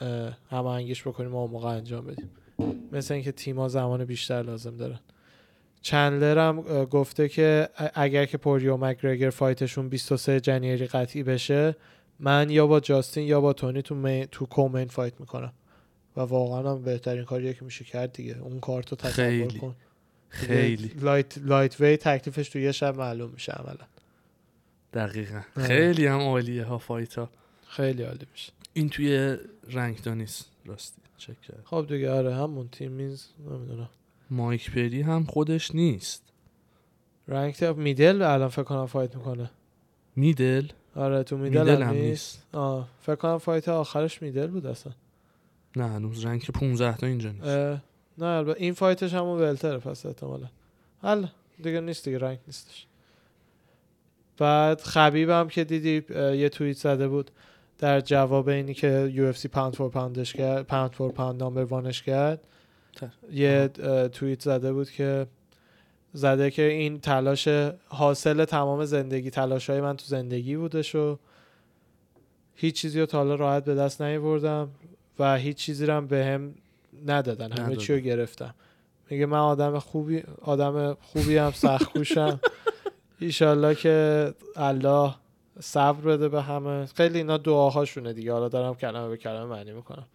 [0.00, 2.30] اه، هماهنگیش بکنیم و اون موقع انجام بدیم.
[2.92, 4.98] مثل اینکه تیما زمان بیشتر لازم دارن.
[5.82, 11.76] چندلر هم گفته که اگر که پوریه مک‌گرگور fight شون 23 January قطعی بشه
[12.20, 14.26] من یا با جاستین یا با تونی تو, می...
[14.32, 15.52] تو co-main fight می‌کنم.
[16.16, 18.38] و واقعا هم بهترین کاریه که میشه کرد دیگه.
[18.38, 19.58] اون کارتو تصور.
[19.58, 19.76] کن.
[20.28, 20.88] خیلی.
[21.00, 23.86] light lightweight تکلیفش تو یه شب معلوم میشه عملا.
[24.92, 25.40] دقیقا.
[25.56, 25.66] آره.
[25.66, 27.30] خیلی هم عالیه ها fight ها
[27.66, 28.52] خیلی عالی میشه.
[28.72, 29.36] این توی
[29.70, 31.02] رنگ دانیست راستی.
[31.18, 33.88] چک کرد خب دیگه آره همون تیم میز نمی‌دونم.
[34.30, 36.22] مایک پری هم خودش نیست.
[37.28, 39.50] رنگ میدل الان فکر کنم فایت می‌کنه.
[40.16, 40.66] میدل؟
[40.98, 42.42] آره تو میدل, میدل هم هم نیست.
[42.52, 44.92] آه فکر کنم فایت آخرش میدل بود اصلا.
[45.76, 47.46] نه هنوز رنگ 15 تا اینجا نیست.
[48.18, 50.46] نه البته این فایتش همون ولتره پس احتمالا.
[51.02, 51.26] حل
[51.62, 52.86] دیگه نیست دیگه رنگ نیستش.
[54.38, 57.30] بعد خبیب هم که دیدی یه توییت زده بود
[57.78, 61.87] در جواب اینی که UFC pound for pound ش کرد pound for pound number one
[61.87, 62.40] ش کرد.
[63.32, 63.68] یه
[64.12, 65.26] توییت زده بود که
[66.12, 67.48] زده که این تلاش
[67.88, 71.18] حاصل تمام زندگی تلاش های من تو زندگی بودش و
[72.54, 74.70] هیچ چیزی رو تا حالا راحت به دست نیاوردم
[75.18, 76.54] و هیچ چیزی رو هم به هم
[77.06, 77.76] ندادن همه.
[77.76, 78.54] چی رو گرفتم.
[79.10, 82.40] میگه من آدم خوبی آدم خوبی هم سخت کوشم
[83.20, 85.14] ایشالله که الله
[85.60, 86.86] صبر بده به همه.
[86.86, 88.32] خیلی اینا دعاهاشونه دیگه.
[88.32, 90.06] حالا دارم کلمه به کلمه معنی می‌کنم.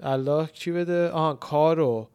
[0.00, 2.08] الله چی بده؟ آها کار و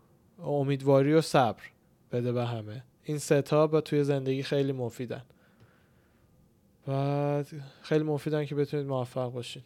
[0.43, 1.63] امیدواری و صبر.
[2.12, 2.84] بده به همه.
[3.03, 5.22] این ستا با توی زندگی خیلی مفیدن.
[6.88, 7.47] بعد
[7.82, 9.64] خیلی مفیدن که بتونید موفق باشین.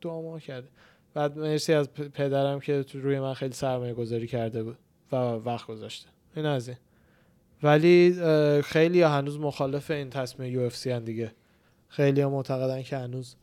[0.00, 0.68] دعا ما کرده
[1.14, 4.76] بعد مرسی از پدرم که تو روی من خیلی سرمایه گذاری کرده بود
[5.12, 6.08] و وقت گذاشته.
[6.36, 6.78] این از این.
[7.62, 8.14] ولی
[8.62, 11.32] خیلی هنوز مخالف این تصمیم UFC دیگه.
[11.88, 13.34] خیلی ها معتقدن که هنوز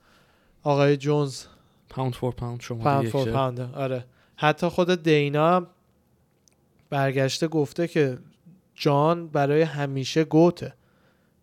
[0.63, 1.43] آقای جونز
[1.89, 4.05] pound for pound شما pound for pound ه آره.
[4.35, 5.67] حتی خود دینا هم
[6.89, 8.17] برگشته گفته که
[8.75, 10.73] جان برای همیشه goat ه.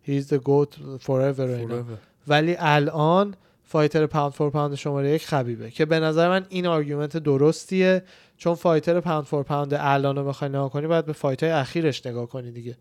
[0.06, 1.84] He's the goat forever اینا.
[2.28, 3.34] ولی الان
[3.64, 8.02] fighter pound for pound شماره یک خبیبه که به نظر من این argument درستیه.
[8.36, 12.06] چون fighter pound for pound الان رو بخوای نگاه کنی باید به fight های اخیرش
[12.06, 12.76] نگاه کنی دیگه.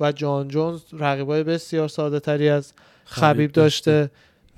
[0.00, 2.72] و جان جونز رقیبای بسیار ساده تری از
[3.04, 4.10] خبیب داشته.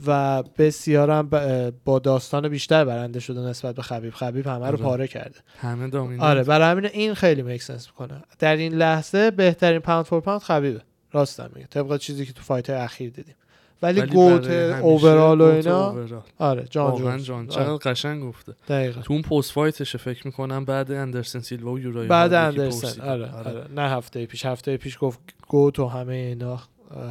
[0.07, 4.14] و بسیار هم ب- با داستان بیشتر برنده شده نسبت به خبیب.
[4.14, 4.76] خبیب همه رو آره.
[4.76, 5.38] پاره کرده.
[5.61, 6.24] همه dominate.
[6.24, 8.22] آره برای همین این خیلی make sense می‌کنه.
[8.38, 10.80] در این لحظه بهترین pound for pound خبیبه.
[11.12, 11.66] راستم میگه.
[11.66, 13.34] طبق چیزی که تو fight اخیر دیدیم.
[13.82, 15.94] ولی, goat برای همیشه overall و goat اینا.
[16.38, 17.24] آره جان جونز.
[17.24, 17.38] جان.
[17.38, 18.55] آره، چقدر قشنگ گفته.
[18.68, 19.01] دقیقا.
[19.01, 20.64] تو اون post-fight شه فکر می‌کنم.
[20.64, 22.86] بعد اندرسن سیلوا و یورای بعد اندرسن.
[22.86, 23.03] پرسید.
[23.03, 23.64] آره, آره.
[23.76, 24.46] نه هفته پیش.
[24.46, 25.18] هفته پیش گفت
[25.49, 26.61] GOAT و همه اینا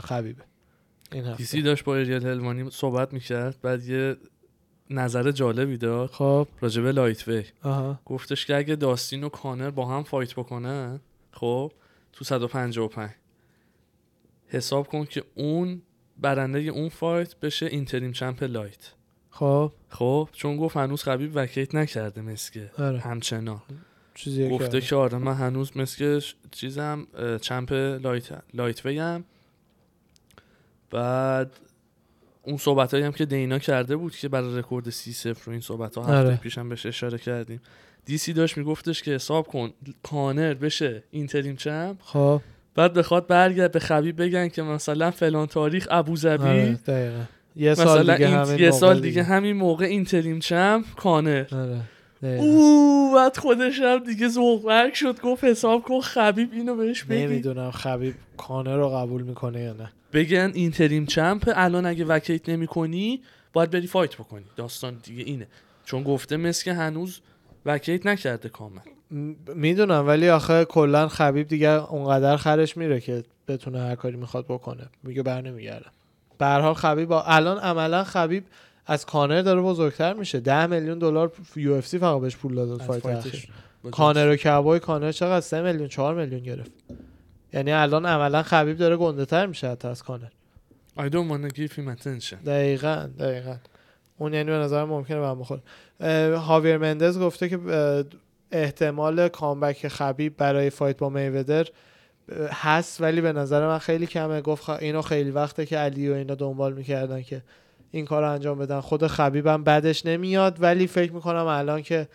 [0.02, 0.44] خبیبه.
[1.12, 4.18] این دیسی هفته داشت با اریل هلوانی صحبت می‌کرد بعد یه
[4.90, 6.10] نظر جالبی داد.
[6.10, 6.48] خب.
[6.62, 7.44] راجبه lightweight.
[7.64, 8.00] آها.
[8.06, 11.00] گفتش که اگه داستین و کانر با هم fight بکنن
[11.32, 11.72] خب
[12.14, 13.10] تو 155
[14.48, 15.82] حساب کن که اون
[16.18, 18.94] برنده اون fight بشه interim champ light.
[19.30, 19.72] خب.
[19.90, 22.72] خب چون گفت هنوز خبیب vacate نکرده مثکه.
[22.78, 23.00] آره.
[23.00, 23.62] همچنان.
[24.14, 26.20] چیزی گفته که آره من هنوز مثکه
[26.52, 27.08] چیزم
[27.42, 29.26] champ light lightweight ام
[30.92, 31.52] بعد
[32.44, 35.96] اون صحبت هم که دینا کرده بود که برای رکورد سی صفر رو این صحبت
[35.96, 36.36] ها هفته آره.
[36.36, 37.62] پیشم بهش اشاره کردیم.
[38.06, 39.70] DC داشت میگفتش که حساب کن
[40.04, 41.98] کانر بشه interim champ.
[42.02, 42.42] خب.
[42.76, 47.24] بعد بخواد برگرده به خبیب بگن که مثلا فلان تاریخ ابوظبی آره دقیقا.
[47.56, 49.24] یه مثلا سال دیگه این- همین یه سال دیگه.
[49.24, 51.46] همین موقع interim champ کانر.
[51.52, 51.82] آره.
[52.40, 57.24] اوه بعد خودش هم دیگه ذوق شد گفت حساب کن خبیب اینو بهش بگی.
[57.26, 59.92] نمی‌دونم خبیب کانر رو قبول می‌کنه یا نه.
[60.14, 63.22] بگن interim champ الان اگه vacate نمی کنی
[63.54, 64.46] باید بری fight بکنی.
[64.56, 65.48] داستان دیگه اینه.
[65.86, 67.20] چون گفته مثکه هنوز
[67.66, 68.82] vacate نکرده کامل.
[69.56, 74.90] می‌دونم ولی آخه کلا خبیب دیگه اونقدر خرش میره که بتونه هر کاری می‌خواد بکنه.
[75.04, 75.92] میگه بر نمیگردم.
[76.38, 78.44] به حال خبیب با الان عملا خبیب
[78.86, 80.40] از کانر داره بزرگتر میشه.
[80.40, 83.48] ده میلیون دلار UFC فقط بهش پول داد fight fight ش.
[83.92, 86.72] کانر و کبای کانر چقدر؟ سه میلیون چهار میلیون گرفت.
[87.54, 90.28] یعنی الان عملا خبیب داره گنده تر میشه حتی از کانر.
[90.98, 93.56] I don't wanna give him attention دقیقا دقیقا.
[94.18, 95.62] اون یعنی به نظر ممکنه به هم بخوره.
[96.38, 97.60] هاویر مندز گفته که
[98.52, 101.66] احتمال کامبک خبیب برای فایت با میودر
[102.52, 104.42] هست ولی به نظر من خیلی کمه.
[104.42, 104.70] گفت.
[104.70, 107.42] اینو خیلی وقته که علی و اینا دنبال می‌کردن که
[107.92, 108.80] این کار رو انجام بدن.
[108.80, 112.08] خود خبیبم بعدش نمیاد ولی فکر می‌کنم الان که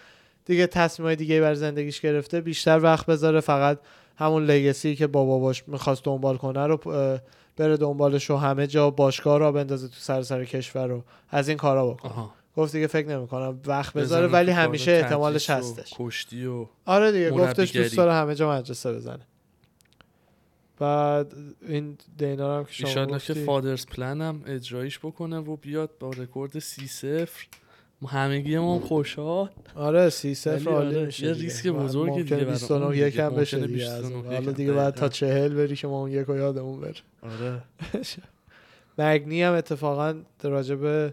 [0.45, 3.79] دیگه تصمیمای دیگه بر زندگیش گرفته بیشتر وقت بذاره فقط
[4.23, 6.77] همون لگسی که بابا باش می‌خواست دنبال کنه رو
[7.57, 11.05] بره دنبالش و همه جا باشگاه را بندازه تو سر سر کشور رو.
[11.31, 12.13] از این کارا بکنه
[12.57, 15.95] گفت دیگه فکر نمی‌کنم وقت بذاره ولی همیشه احتمالش و هستش.
[15.97, 17.31] کشتی و آره دیگه.
[17.31, 19.27] گفتش دوست داره همه جا مدرسه بزنه.
[20.79, 21.35] بعد
[21.69, 26.87] این دینا هم که شما فادرز پلن هم اجرایش بکنه و بیاد با رکورد سی
[26.87, 27.47] صفر
[28.07, 31.45] همگی ما خوشحال آره سی صفر عالی آره، میشه یه دیگه.
[31.45, 33.41] ریسک بزرگی دیگه برای 29 اون یکم دیگه.
[33.41, 34.35] بشه دیگه از 29 اون.
[34.35, 34.53] حالا.
[34.53, 35.09] دیگه بعد تا دقیقاً.
[35.09, 37.63] چهل بری که ما اون یک و یادمون بره آره
[38.99, 41.13] مگنی هم اتفاقا راجب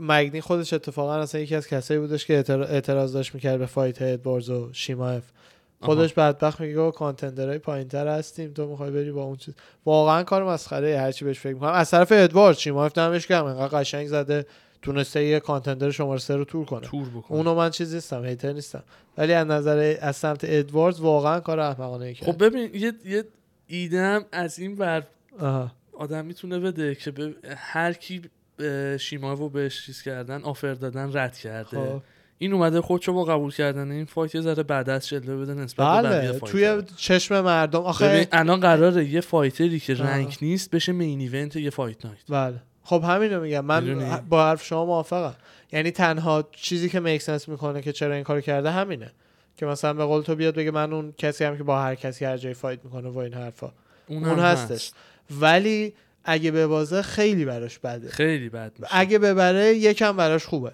[0.00, 4.02] مگنی خودش اتفاقا اصلا یکی از کسایی بودش که اعترا- اعتراض داشت می‌کرد به فایت
[4.02, 5.22] ادواردز و شیماف
[5.82, 9.54] خودش بدبخت میگه کانتندرهای پایینتر هستیم تو می‌خوای بری با اون چیز
[9.86, 14.06] واقعا کار مسخره هرچی بهش فکر می‌کنم از طرف ادوارد شیماف نمیش کردم انقدر قشنگ
[14.08, 14.46] زده
[14.82, 18.52] تونسته یه کانتندر شماره سه رو تور کنه تور بکن اونو من چیز نیستم هیتر
[18.52, 18.82] نیستم
[19.18, 23.24] ولی از نظر از سمت ادواردز واقعا کار احمقانه کرد خب ببین یه یه
[23.66, 25.06] ایدم از این ور
[25.38, 25.72] آها.
[25.92, 28.22] آدم می‌تونه بده که به هر کی
[28.58, 32.02] اه، شیماوو بهش چیز کردن آفر دادن رد کرده خب.
[32.38, 35.86] این اومده خودشو با قبول کردن این فایت یه ذره بعد از جلوه بده نسبت
[35.86, 36.38] بله.
[36.38, 40.02] توی چشم مردم آخه الان قراره یه فایتری که آه.
[40.02, 44.44] رنگ نیست بشه مین ایونت یه فایت نایت بله خب همینو میگم من می‌دونی؟ با
[44.44, 45.34] حرف شما موافقم
[45.72, 49.12] یعنی تنها چیزی که make sense می‌کنه که چرا این کارو کرده همینه
[49.56, 52.24] که مثلا به قول تو بیاد بگه من اون کسی هم که با هر کسی
[52.24, 53.72] هر جای fight می‌کنه و این حرفا
[54.06, 54.72] اون, اون هستش.
[54.72, 54.94] هست.
[55.30, 60.72] ولی اگه ببازه خیلی براش بده خیلی بد میشه اگه ببره یکم براش خوبه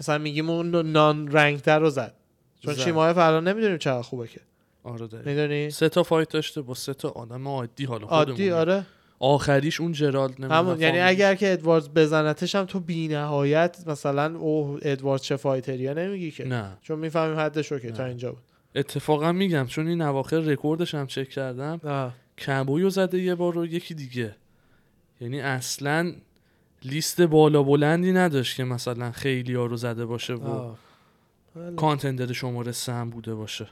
[0.00, 2.14] مثلا میگیم اون non-ranker رو زد
[2.60, 2.74] چون.
[2.74, 4.40] شیماف الان نمی‌دونیم چقدر خوبه که
[4.84, 5.08] آره.
[5.24, 8.50] می‌دونی سه تا fight داشته با سه تا آدم عادی حالا عادی.
[8.50, 8.86] آره
[9.20, 11.00] آخریش اون جرالد نمی‌دونم همون یعنی.
[11.00, 16.30] اگر که ادواردز بزنتش هم تو بی نهایت مثلا او ادوارد چه fighter یه نمیگی
[16.30, 18.04] که نه چون می‌فهمیم حدش رو که تا.
[18.04, 18.42] اینجا بود
[18.74, 22.14] اتفاقا میگم چون این اواخر رکوردش هم چک کردم آه.
[22.38, 24.36] کمبویو زده یه بار و یکی دیگه
[25.20, 26.12] یعنی اصلا
[26.84, 30.74] لیست بالا بلندی نداشت که مثلا خیلی ها رو زده باشه و.
[31.56, 31.76] بله.
[31.76, 33.68] contender شماره سه هم بوده باشه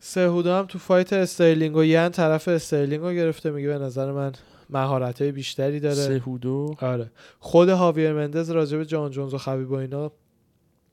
[0.00, 4.32] سهودو هم تو fight استرلینگ و ین طرف استرلینگ رو گرفته میگه به نظر من
[4.70, 5.94] مهارت های بیشتری داره.
[5.94, 7.10] سهودو آره.
[7.38, 10.12] خود هاویر مندز راجع به جان جونز و خبیب و اینا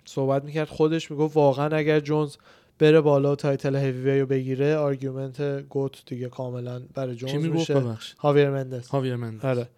[0.05, 0.67] صحبت می‌کرد.
[0.67, 2.35] خودش می‌گفت واقعا اگر جونز
[2.79, 7.83] بره بالا و title heavy رو بگیره argument GOAT دیگه کاملا برای جونز میشه.
[8.17, 8.87] هاویر مندز.
[8.87, 9.45] هاویر مندز.
[9.45, 9.69] آره.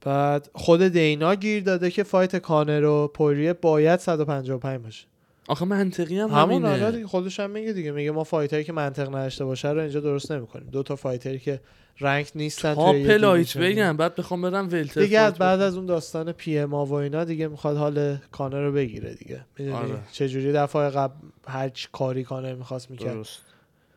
[0.00, 5.06] بعد خود دینا گیر داده که fight کانر و پوریه باید 155 باشه.
[5.50, 7.90] آخه منطقی هم همون آره خودش هم میگه دیگه.
[7.90, 10.68] میگه ما فایتایی که منطق نداشته باشه رو اینجا درست نمی‌کنیم.
[10.70, 11.60] دو تا فایتری که
[12.00, 13.82] رنگ نیستن تاپ توی یه لایت دیویژن.
[13.82, 13.96] بگم.
[13.96, 15.48] بعد بخوام برم ولتر دیگه بعد بکنم.
[15.48, 19.44] از اون داستان پی ام و اینا دیگه می‌خواد حال کانر رو بگیره دیگه.
[19.58, 19.98] می‌دونی آره.
[20.12, 21.14] چه جوری دفعه قبل
[21.46, 23.14] هر کاری کانر می‌خواست می‌کرد.
[23.14, 23.38] درست.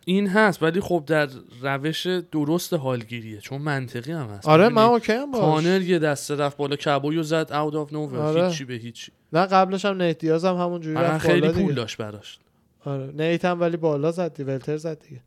[0.06, 1.28] این هست ولی خب در
[1.62, 4.48] روش درست حالگیریه چون منطقی هم هست.
[4.48, 5.42] آره؟ من اوکی هم باش.
[5.42, 8.48] کانر یه دسته رفت بالا کبویو زد اوت آف نوور آره.
[8.48, 9.12] هیچی به هیچی.
[9.34, 11.74] نه قبلش هم نیت دیاز هم همون جوری رفت خیلی بالا پول دیگه.
[11.74, 12.40] داشت براش.
[12.86, 13.12] آره.
[13.12, 15.22] نیت هم ولی بالا زد دی ولتر زد دیگه.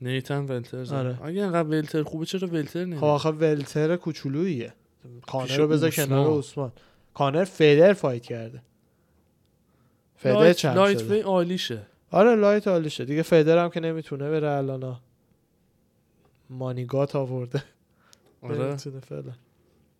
[0.00, 0.94] نیتن ولتر زد.
[0.94, 1.22] آره.
[1.22, 4.72] اگه انقدر ولتر خوبه چرا ولتر نمیره خب آخه ولتر کوچولوییه.
[5.26, 5.90] کانر رو بذار.
[5.90, 6.72] کنار عثمان.
[7.14, 8.62] کانر فدر فایت کرده.
[10.16, 11.82] فدر لایت, چند لایت شده؟ وی عالیشه.
[12.10, 13.04] آره لایت عالیشه.
[13.04, 15.00] دیگه فدر هم که نمی‌تونه بره الان.
[16.50, 17.64] مانیگات آورده.
[18.42, 18.76] آره.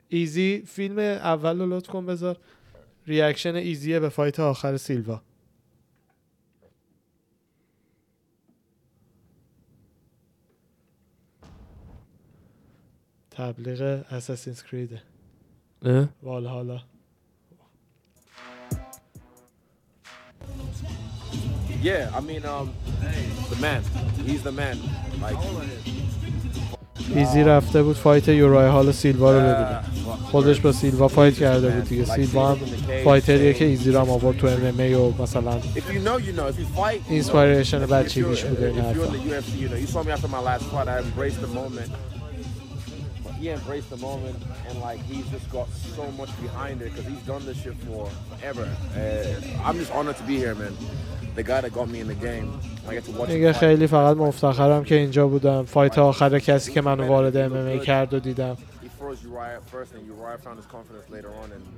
[0.08, 2.36] ایزی فیلم اول رو لطف کن بذار.
[3.06, 5.20] reaction ایزیه به fight آخر سیلوا
[13.30, 15.02] تبلیغ Assassin's Creed ه
[15.82, 16.80] اه؟ Valhalla
[21.82, 22.72] Yeah, I mean, um,
[23.50, 23.82] the man.
[24.24, 24.78] He's the man.
[25.20, 25.36] Like,
[27.14, 31.70] ایزی رفته بود fight یورای هال سیلوا رو ببینه uh, خودش با سیلوا fight کرده
[31.70, 32.58] بود دیگه سیلوا هم
[33.04, 35.60] fighter یه که ایزی رو هم آورد تو MMA و مثلا.
[37.08, 39.76] inspiration بچگیش بوده این حرفا if you're in the UFC, you know.
[39.76, 40.88] You saw me after my last fight.
[40.88, 41.90] I embraced the moment.
[43.24, 44.36] But he embraced the moment,
[44.68, 48.02] and like he's just got so much behind it because he's done this shit for
[48.30, 48.66] forever.
[49.00, 50.74] Uh, I'm just honored to be here, man.
[53.28, 55.64] میگه خیلی فقط مفتخرم که اینجا بودم.
[55.64, 58.56] fight آخر کسی که منو وارد MMA کرد و دیدم.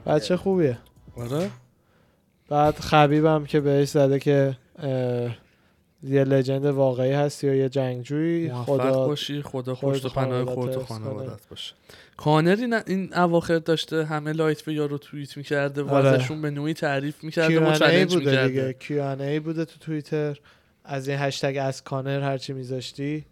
[0.07, 0.79] بچه خوبیه.
[1.17, 1.51] آره.
[2.49, 4.57] بعد خبیبم که بهش زده که
[6.05, 10.77] یه legend واقعی هستی و یه جنگجویی موفق خدا باشی خدا پشت و پناه خودت
[10.77, 10.81] و.
[10.81, 11.75] خانوادت باشه.
[12.17, 16.09] کانری نه این اواخر داشته همه لایت وی رو توییت می‌کرده و آره.
[16.09, 18.45] ازشون به نوعی تعریف می‌کرده و چالش بوده دیگه.
[18.45, 20.41] می‌کرده Q&A بوده تو توییتر.
[20.85, 23.25] از این هشتگ از کانر هرچی میذاشتی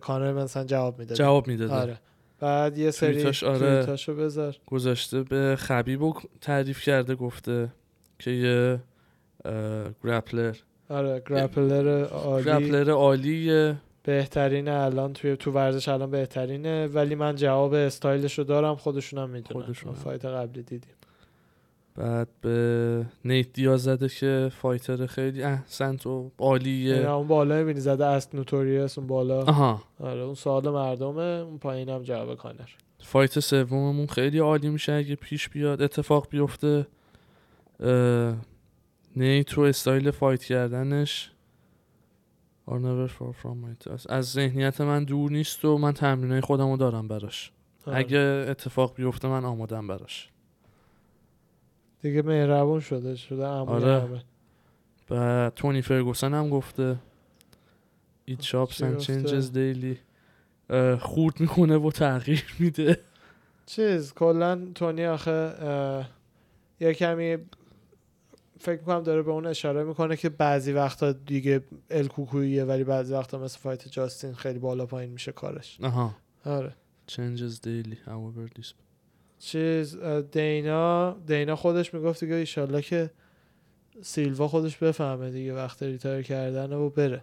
[0.00, 1.74] کانر مثلا جواب می‌داد جواب می‌داده.
[1.74, 1.98] آره.
[2.40, 3.58] بعد یه سری توییتاش، آره.
[3.58, 4.56] توییتاشو بذار.
[4.66, 7.68] گذاشته به خبیب و تعریف کرده گفته
[8.18, 8.78] که یه
[10.04, 10.54] گرپلر.
[10.90, 12.44] آره گرپلر عالی.
[12.44, 18.76] گرپلر عالیه بهترینه الان توی تو ورزش الان بهترینه ولی من جواب استایلش رو دارم
[18.76, 19.92] خودشون هم می‌دونن خودشون.
[19.92, 20.90] fight قبلی دیدیم.
[21.94, 27.80] بعد به نیت دیاز زده که fighter خیلی احسنت و یعنی عالیه اون بالا می‌بینی
[27.80, 29.42] زده است Notorious اون بالا.
[29.42, 29.82] آها.
[30.00, 32.68] آره اون سوال مردمه اون پایین هم جواب کانر.
[32.98, 36.86] fight سوممون خیلی عالی میشه اگه پیش بیاد اتفاق بیفته
[39.16, 41.30] نیت رو style fight کردنش
[42.68, 44.06] are never far from my thoughts.
[44.08, 47.52] از ذهنیت من دور نیست و من تمرینای خودم رو دارم براش
[47.86, 47.98] آره.
[47.98, 50.28] اگه اتفاق بیفته من آمادم براش
[52.00, 54.00] دیگه مهربون شده شده آره.
[54.00, 54.22] همه.
[55.10, 56.96] و تونی فرگوسن هم گفته
[58.30, 59.96] It chops چی and changes daily
[61.00, 63.00] خورد می‌کنه و تغییر میده
[63.66, 66.06] چیز کلا تونی آخه
[66.80, 67.36] یه کمی
[68.60, 73.38] فکر می‌کنم داره به اون اشاره می‌کنه که بعضی وقتا دیگه الکوکویه ولی بعضی وقتا
[73.38, 75.78] مثل فایت جاستین خیلی بالا پایین میشه کارش.
[75.82, 76.14] آها.
[76.44, 76.74] آره.
[77.10, 78.72] Changes daily however this
[79.38, 79.96] چیز
[80.32, 83.10] دینا دینا خودش می‌گفت دیگه ایشالله که
[84.02, 87.22] سیلوا خودش بفهمه دیگه وقت ریتایر کردن و بره.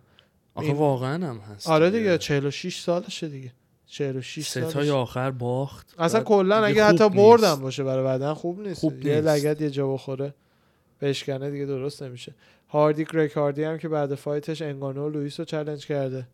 [0.55, 2.17] آخه این- واقعا هم هست آره دیگه.
[2.17, 3.53] 46 سالشه دیگه.
[3.87, 5.95] 46 ستای سالشه آخر باخت.
[5.99, 7.55] اصلا کلا اگه حتی بردم.
[7.55, 8.79] باشه برای بعدن خوب نیست.
[8.79, 9.27] خوب یه نیست.
[9.27, 10.33] لگت یه جا بخوره.
[11.03, 12.33] بشکنه دیگه درست نمیشه.
[12.69, 16.27] هاردی گریک هاردی هم که بعد فایتش انگانو و لوئیس رو چلنج کرده.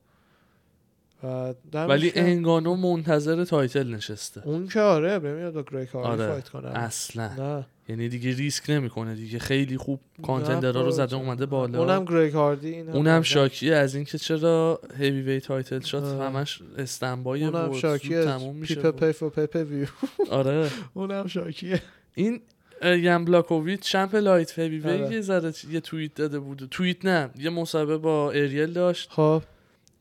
[1.23, 2.11] و ولی.
[2.15, 4.47] انگانو منتظر تایتل نشسته.
[4.47, 6.31] اون که آره نمیاد با گریک هاردی آره.
[6.31, 6.67] فایت کنه.
[6.67, 7.33] اصلا.
[7.37, 7.65] نه.
[7.89, 9.39] یعنی دیگه ریسک نمی‌کنه دیگه.
[9.39, 11.79] خیلی خوب کانتندرها رو زده اومده بالا.
[11.79, 13.21] اونم گریک هاردی این اونم.
[13.21, 16.25] شاکیه از اینکه چرا هیوی وی تایتل شد آه.
[16.25, 19.87] همش استنبای اونم و شاکیه زود تموم میشه پیپ و- پی فور پیپ ویو.
[20.31, 20.69] آره.
[20.93, 21.81] اونم شاکیه.
[22.15, 22.41] این
[22.83, 25.13] یم بلاکوویچ چمپ لایت وی آره.
[25.13, 26.67] یه ذره یه توییت داده بود.
[26.71, 29.09] توییت نه یه مصاحبه با اریل داشت.
[29.11, 29.43] خب.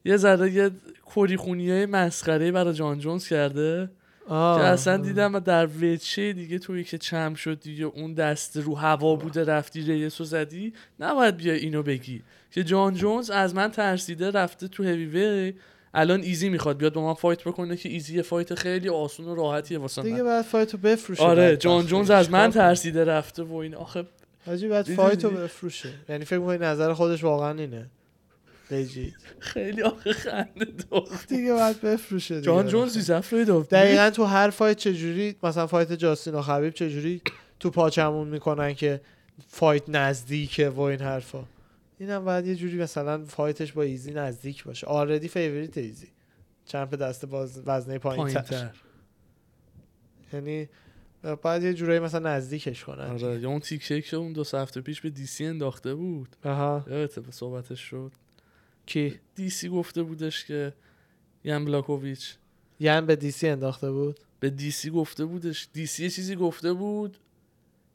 [0.05, 0.71] یه ذره یه
[1.15, 3.91] کری خونی های مسخره برای جان جونز کرده.
[4.29, 4.61] آه.
[4.61, 8.75] که اصلا دیدم و در وچه دیگه توی که چم شد دیگه اون دست رو
[8.75, 12.23] هوا بوده رفتی ریس رو زدی نباید بیا اینو بگی.
[12.51, 15.55] که جان جونز از من ترسیده رفته تو هیوی وی
[16.01, 19.79] الان ایزی می‌خواد بیاد با من فایت بکنه که ایزی فایت خیلی آسون و راحتیه
[19.79, 21.57] واسه دیگه بعد فایتو بفروشه آره.
[21.57, 24.05] جان جونز از من؟ ترسیده رفته و این آخه
[24.47, 25.89] حاجی بعد فایتو بفروشه.
[26.09, 27.87] یعنی فکر می‌کنی نظر خودش واقعا اینه.
[28.71, 31.03] legit خیلی آخه خنده دار.
[31.29, 32.47] دیگه باید بفروشه دیگه.
[32.47, 36.75] جان جونز is afraid of دقیقا تو هر fight چجوری مثلا fight جاستین و خبیب
[36.75, 37.23] چجوری
[37.61, 39.01] تو پاچمون می‌کنن که
[39.49, 41.45] fight نزدیکه و این حرفا؟
[41.99, 44.87] اینم باید یه جوری مثلا fight ش با ایزی نزدیک باشه.
[44.87, 46.09] already favorite ایزی.
[46.65, 48.71] champ دست باز وزنه پایین تر
[50.33, 50.69] یعنی
[51.43, 53.05] باید یه جورایی مثلا نزدیکش کنن.
[53.05, 56.37] آره یا اون تیکه که اون دو هفته پیش به DC انداخته بود.
[56.45, 56.85] آها.
[57.31, 58.13] صحبتش شد.
[58.87, 60.73] کی؟ DC گفته بودش که
[61.45, 62.37] یم بلاکوویچ.
[62.81, 65.69] یعنی به DC انداخته بود؟ به DC گفته بودش.
[65.73, 67.19] DC یه چیزی گفته بود.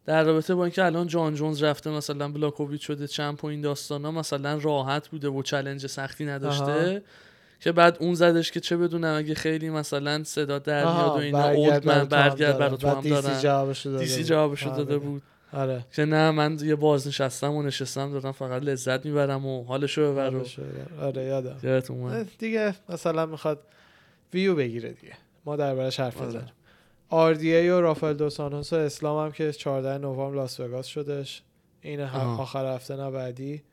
[0.05, 4.11] در رابطه با اینکه الان جان جونز رفته مثلا بلاکوویچ شده champ و این داستانا
[4.11, 6.99] مثلا راحت بوده و challenge سختی نداشته آها.
[7.59, 11.49] که بعد اون زدش که چه بدونم اگه خیلی مثلا صدا در میاد و اینا
[11.49, 12.75] old man برگرد برا دارم.
[12.75, 14.27] تو هم دارن DC بود.
[14.27, 14.77] جوابشو آره.
[14.77, 15.21] داده بود
[15.53, 20.29] آره که نه من یه بازنشستم و نشستم دارم فقط لذت می‌برم و حالشو ببر
[20.29, 21.05] و حالشو ببر.
[21.05, 23.59] آره یادم دیگه مثلا می‌خواد
[24.33, 25.13] ویو بگیره دیگه
[25.45, 26.27] ما دربارش حرف آره.
[26.27, 26.51] بزنیم
[27.13, 31.43] RDA و رافائل دو سانوس و اسلام هم که 14 نوامبر لاس وگاس شدش.
[31.81, 32.01] این.
[32.01, 33.63] آخر هفته نه بعدی.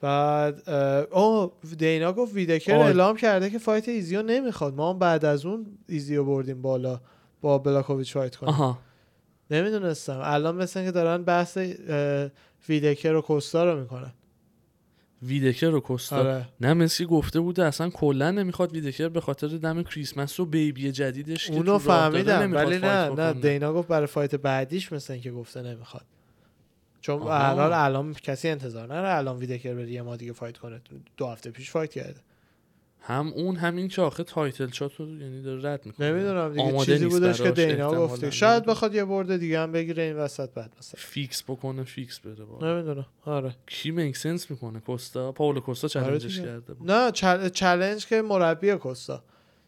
[0.00, 0.70] بعد
[1.10, 4.74] او دینا گفت ویدکر اعلام کرده که fight ایزیو نمی‌خواد.
[4.74, 7.00] ما هم بعد از اون ایزیو بردیم بالا
[7.40, 8.54] با بلاکوویچ fight کنیم.
[8.54, 8.78] آها.
[9.50, 10.20] نمی‌دونستم.
[10.22, 11.58] الان مثل که دارن بحث
[12.68, 14.12] ویدکر و کوستا رو می‌کنن.
[15.22, 16.48] ویدکر و کوستا آره.
[16.60, 21.46] نه مسی گفته بوده اصلا کلا نمی‌خواد ویدکر به خاطر دم کریسمس و baby جدیدش
[21.46, 23.32] که اونو داره فهمیدم ولی نه نه.
[23.32, 26.04] دینا گفت برای fight بعدیش مثل اینکه گفته نمی‌خواد.
[27.00, 30.80] چون حال الان کسی انتظار نره الان ویدکر بره یه ما دیگه fight کنه.
[31.16, 32.20] دو هفته پیش fight کرده.
[33.04, 36.12] هم اون همین که آخه title shot رو یعنی داره رد می‌کنه.
[36.12, 37.90] نمی‌دونم دیگه آماده چیزی بودش که دینا.
[37.90, 38.30] گفته.
[38.30, 38.64] شاید.
[38.64, 40.94] بخواد یه برده دیگه هم بگیره این وسط بعد مثلا.
[40.96, 43.06] fix بکنه fix بره با نمی‌دونم.
[43.24, 43.56] آره.
[43.66, 46.46] کی make sense می‌کنه؟ کوستا؟ پاولو کوستا آره challenge ش دیگه.
[46.48, 46.90] کرده بود.
[46.90, 47.48] نه chal...
[47.48, 49.24] challenge که مربی کوستا.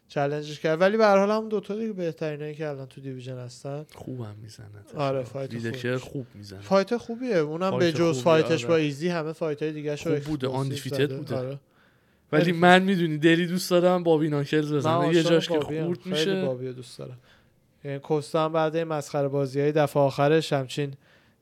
[0.07, 0.81] challenge ش کرد.
[0.81, 3.85] ولی به هر حال هم دوتا دیگه بهترینایی که الان تو division هستن.
[3.95, 6.01] خوبم می‌زنه آره، fight خوبش.
[6.01, 6.61] خوب می‌زنه.
[6.61, 7.37] fight خوبیه.
[7.37, 8.67] اونم به جز fight ش آره.
[8.67, 11.59] با ایزی همه fight های دیگه خوب بوده، undefeated بوده.
[12.31, 15.59] ولی من می‌دونی دلی دوست دارم Bobby Knuckles من بزنه یه جاش که.
[15.59, 16.45] خورد میشه.
[16.45, 17.17] بابی دوست دارم.
[17.83, 20.93] یعنی کوستا هم بعد این مسخره بازی های دفعه آخرش همچین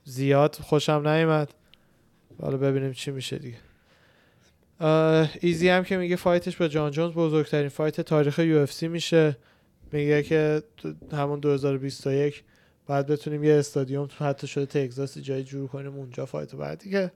[0.04, 1.54] زیاد خوشم نیومد.
[2.42, 3.58] حالا ببینیم چی میشه دیگه.
[5.42, 9.38] ایزی هم که میگه fight ش با جان جونز بزرگترین fight تاریخ UFC میشه.
[9.92, 10.64] میگه که
[11.12, 12.44] همون 2021
[12.88, 17.12] بعد بتونیم یه استادیوم حتی شده تگزاس جای جور کنیم اونجا fight بعد دیگه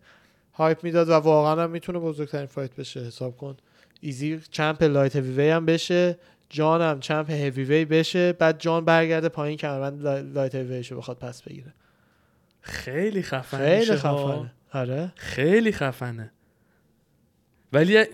[0.57, 3.57] hype می‌داد و واقعا هم می‌تونه بزرگترین fight بشه حساب کن.
[4.01, 6.17] ایزی champ light heavy هم بشه
[6.49, 11.17] جان هم champ heavy بشه بعد جان برگرده پایین کمربند لای- light heavy شو بخواد
[11.17, 11.73] پس بگیره.
[12.61, 13.95] خیلی خفن خیلی.
[13.95, 14.51] خفنه.
[14.73, 15.11] آره.
[15.15, 16.31] خیلی خفنه.
[17.73, 18.05] ولی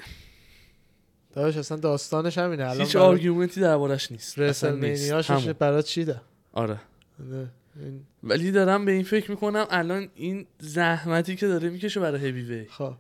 [1.36, 2.64] داداش اصلا داستانش همینه.
[2.64, 4.40] الان هیچ argument ی دربارش نیست.
[4.40, 4.84] اصلا نیست.
[5.04, 5.54] WrestleMania ش همون.
[5.54, 6.22] برات چیده؟
[6.54, 6.80] آره.
[7.20, 7.50] نه، این-
[8.24, 12.66] ولی دارم به این فکر می‌کنم الان این زحمتی که داره می‌کشه برای هیوی وی
[12.66, 12.94] خب.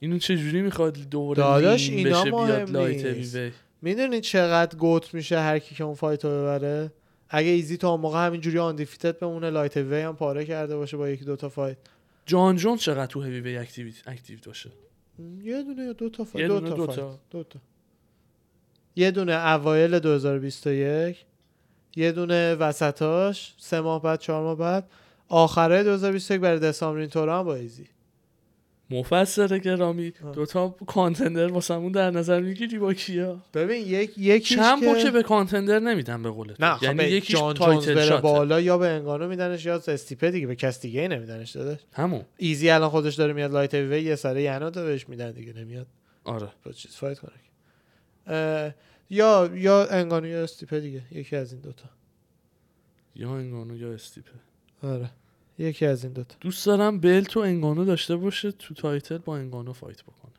[0.00, 3.04] اینو چجوری می‌خواد دوباره داداش، اینا بشه بیاد light.
[3.04, 3.52] heavy
[3.82, 6.92] می‌دونی چقدر GOAT میشه هر کی که اون fight رو ببره؟
[7.28, 11.08] اگه ایزی تا اون موقع همینجوری undefeated بمونه light heavy هم پاره کرده باشه با
[11.08, 11.76] یکی دوتا fight.
[12.26, 14.70] جان جون چقدر تو heavyweight active active باشه؟
[15.42, 16.46] یه دونه یا دو تا fight.
[17.30, 17.60] دو تا.
[18.96, 21.24] یه دونه اوایل 2021
[21.96, 24.84] یه دونه وسطاش سه ماه بعد چهار ماه بعد.
[25.28, 27.86] آخره 2021 برای دسامبر این هم با ایزی.
[28.90, 30.12] مفسر گرامی.
[30.34, 35.10] دوتا contender واسمون در نظر می‌گیری با کیا؟ ببین یک یکیش چند که...
[35.10, 36.64] به contender نمیدن به قول تو.
[36.64, 40.46] نه خب یعنی یکیش جان جونز بره بالا یا به انگانو میدنش یا استیپه دیگه
[40.46, 42.22] به کس دیگه نمیدنش داده همون.
[42.36, 45.86] ایزی الان خودش داره میاد light heavy یه سره یعنی بهش میدن دیگه نمیاد.
[46.24, 46.48] آره.
[46.64, 47.32] با چیز fight کنه
[48.26, 48.70] اه،
[49.10, 51.88] یا یا انگانو یا استیپه دیگه یکی از این دوتا.
[53.14, 54.32] یا انگانو یا استیپه.
[54.82, 55.10] آره
[55.58, 56.36] یکی از این دوتا.
[56.40, 60.32] دوست دارم belt و انگانو داشته باشه تو title با انگانو fight بکنه.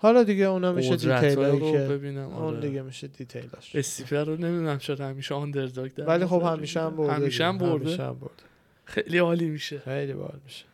[0.00, 2.60] حالا دیگه اونا میشه detail که ببینم اون آره.
[2.60, 6.96] دیگه میشه detail اش استیپه رو نمی‌دونم چرا همیشه underdog در ولی خب همیشه هم.
[6.96, 7.58] برده همیشه هم.
[7.58, 7.84] برده.
[7.84, 8.42] همیشه هم برده.
[8.84, 9.78] خیلی عالی میشه.
[9.78, 10.64] خیلی باحال میشه.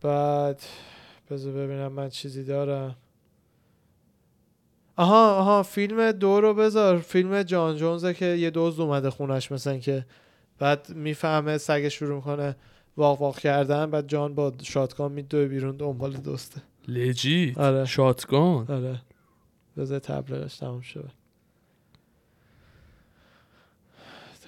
[0.00, 0.62] بعد
[1.30, 2.96] بذار ببینم من چیزی دارم.
[5.00, 6.98] آها آها فیلم دو رو بذار.
[6.98, 10.06] فیلم جان جونزه که یه دوز اومده خونش مثلا که
[10.58, 12.56] بعد می‌فهمه سگ شروع می‌کنه
[12.96, 16.62] واق واق کردن بعد جان با شاتگان میدوه بیرون دنبال دوسته.
[16.88, 17.84] لجیت آره.
[17.84, 19.02] شاتگان؟ آره.
[19.76, 21.00] بذار تبلیغش تموم شه.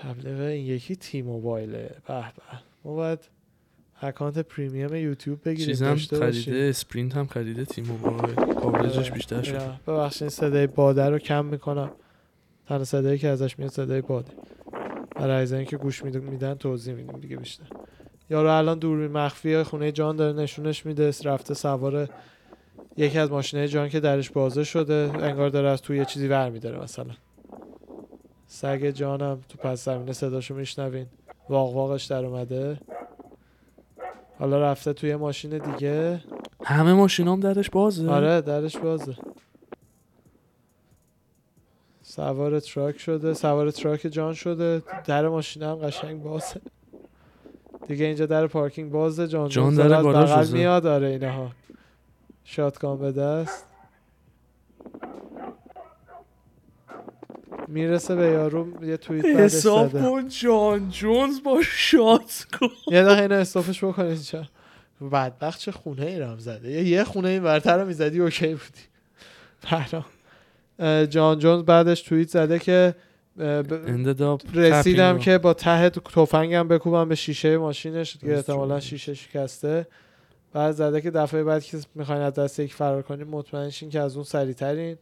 [0.03, 1.97] تبلیغ این یکی تی موبایله.
[2.07, 2.59] به به.
[2.85, 3.19] ما باید
[4.05, 5.97] account premium یوتیوب بگیریم چیزم.
[5.97, 9.11] خریده اسپرینت هم خریده T-Mobile coverage ش.
[9.11, 9.59] بیشتر شد.
[9.87, 11.91] ببخشید صدای باده رو کم می‌کنم
[12.67, 14.33] تنها صدایی که ازش میاد صدای باده
[15.17, 17.65] برای از اینکه گوش میدن, میدن توضیح میدیم دیگه بیشتر
[18.31, 22.09] یارو الان دوربین مخفی خونه جان داره نشونش میده رفته سوار
[22.97, 26.51] یکی از ماشینه جان که درش بازه شده انگار داره از توی یه چیزی ور
[26.51, 27.15] میداره مثلا
[28.47, 31.07] سگ جانم تو پس زمینه صداشو میشنوین
[31.49, 32.79] واق واقش در اومده
[34.43, 36.21] حالا رفته توی ماشین دیگه.
[36.65, 38.11] همه ماشینام درش بازه.
[38.11, 39.17] آره درش بازه.
[42.03, 44.83] سوار truck شده سوار truck جان شده.
[45.05, 46.61] در ماشین هم قشنگ بازه.
[47.89, 50.53] دیگه اینجا در پارکینگ بازه جان جان داره بازه.
[50.53, 50.87] میاد.
[50.87, 51.51] آره اینها.
[52.45, 53.67] shotgun به دست.
[57.73, 60.03] می‌رسه به یارو یه توییت بعدش حساب زده.
[60.03, 62.69] کن جان جونز با شات کن.
[62.87, 64.45] یه دقیقه اینو استافش بکنید چرا
[65.13, 66.71] بدبخت چه خونه ای رو هم زده.
[66.71, 68.83] یه, یه خونه این برتر رو می‌زدی اوکی بودی.
[69.71, 70.05] برام.
[70.79, 72.95] اه، جان جونز بعدش توییت زده که
[74.55, 78.81] رسیدم که با ته تفنگم بکوبم به شیشه ماشینش که احتمالا.
[78.81, 79.87] شیشه شکسته.
[80.53, 84.01] بعد زده که دفعه بعد که می‌خواین از دست یک فرار کنیم مطمئن شین که
[84.01, 84.97] از اون سریعترین.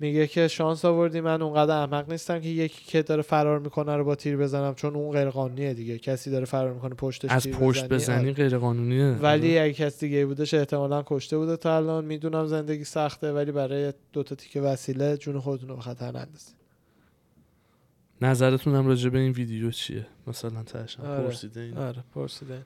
[0.00, 4.04] میگه که شانس آوردی من اونقدر احمق نیستم که یکی که داره فرار می‌کنه رو
[4.04, 7.56] با تیر بزنم چون اون غیر قانونیه دیگه کسی داره فرار می‌کنه پشتش از تیر
[7.56, 7.96] پشت بزنی.
[7.96, 8.32] بزنی آره.
[8.32, 13.32] غیر قانونیه ولی اگه کسی دیگه بودش احتمالا کشته بوده تا الان می‌دونم زندگی سخته
[13.32, 16.54] ولی برای دوتا تیکه وسیله جون خودتون رو به خطر نندازید
[18.22, 21.24] نظرتونم راجع به این ویدیو چیه مثلا تاشم آره.
[21.24, 22.64] پرسیده این آره پرسیدن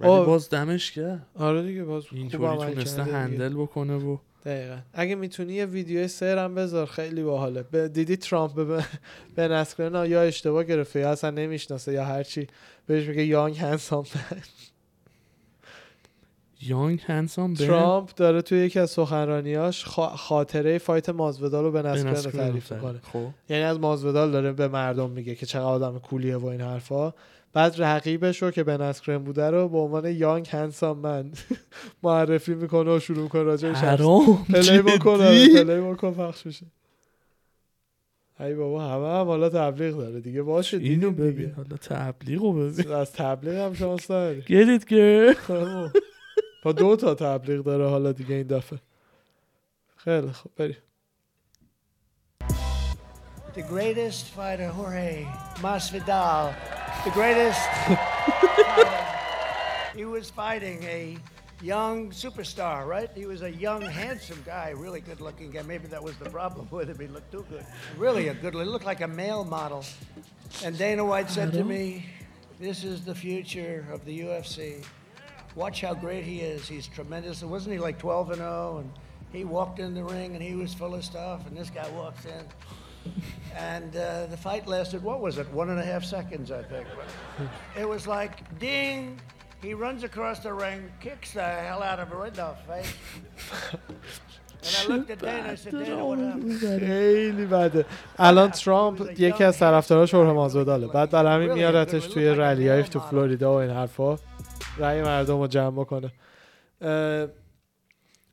[0.00, 0.26] ولی آه.
[0.26, 3.02] باز دمش کرد آره دیگه باز اینطوری تونسته.
[3.02, 4.16] هندل بکنه و
[4.48, 4.78] دقیقا.
[4.92, 7.62] اگه می‌تونی یه ویدیو سر هم بذار خیلی باحاله.
[7.62, 7.86] ب...
[7.86, 8.84] دیدی ترامپ به
[9.36, 12.46] به نسکرنا یا اشتباه گرفته یا اصلا نمی‌شناسه یا هرچی
[12.86, 14.04] بهش میگه یانگ هنسام
[16.60, 20.08] یانگ هنسام ترامپ داره توی یکی از سخنرانیاش خا...
[20.08, 22.72] خاطره فایت مازودال رو به نسکرنا تعریف.
[22.72, 23.00] می‌کنه.
[23.12, 23.26] خب.
[23.48, 27.12] یعنی از مازودال داره به مردم میگه که چقدر آدم کولیه و این حرفا.
[27.58, 31.32] بعد رقیبش رو که به نسکرن بوده رو به عنوان یانگ هنسام من
[32.02, 33.72] معرفی می‌کنه و شروع می‌کنه راجع
[34.52, 36.66] play بکن آره،؟ play بکن پخش میشه
[38.40, 40.42] ای بابا همه هم حالا تبلیغ داره دیگه.
[40.42, 41.50] باشه اینو ببین.
[41.50, 42.92] حالا تبلیغ رو ببین.
[43.02, 44.42] از تبلیغ هم شانس داری
[44.78, 45.36] it girl.
[46.64, 48.78] با دو تا تبلیغ داره حالا دیگه این دفعه.
[49.96, 50.76] خیلی خوب بریم.
[53.58, 55.24] The greatest fighter, Jorge
[55.56, 56.54] Masvidal,
[57.04, 57.60] the greatest.
[59.96, 61.16] He was fighting a
[61.60, 63.10] young superstar, right?
[63.16, 65.62] He was a young, handsome guy, really good-looking guy.
[65.62, 67.66] Maybe that was the problem with him; he looked too good.
[67.96, 68.54] Really a good.
[68.54, 69.84] He looked like a male model.
[70.62, 72.06] And Dana White said to me,
[72.60, 74.84] "This is the future of the UFC.
[75.56, 76.68] Watch how great he is.
[76.68, 77.42] He's tremendous.
[77.42, 78.78] Wasn't he like 12 and 0?
[78.78, 78.92] And
[79.32, 81.44] he walked in the ring and he was full of stuff.
[81.48, 82.44] And this guy walks in."
[83.74, 85.46] And uh, the fight lasted, what was it?
[85.60, 86.86] One and a half seconds, I think.
[87.82, 88.34] It was like,
[88.66, 89.00] ding!
[89.66, 92.94] He runs across the ring, kicks the hell out of her in the face.
[96.78, 97.86] خیلی بده.
[98.18, 100.86] الان ترامپ یکی از طرفتار ها شوره مازوداله.
[100.86, 104.18] بعد برای همین میارتش توی رلی هایی تو فلوریدا و این حرف ها
[104.78, 106.12] رعی مردم رو جمع کنه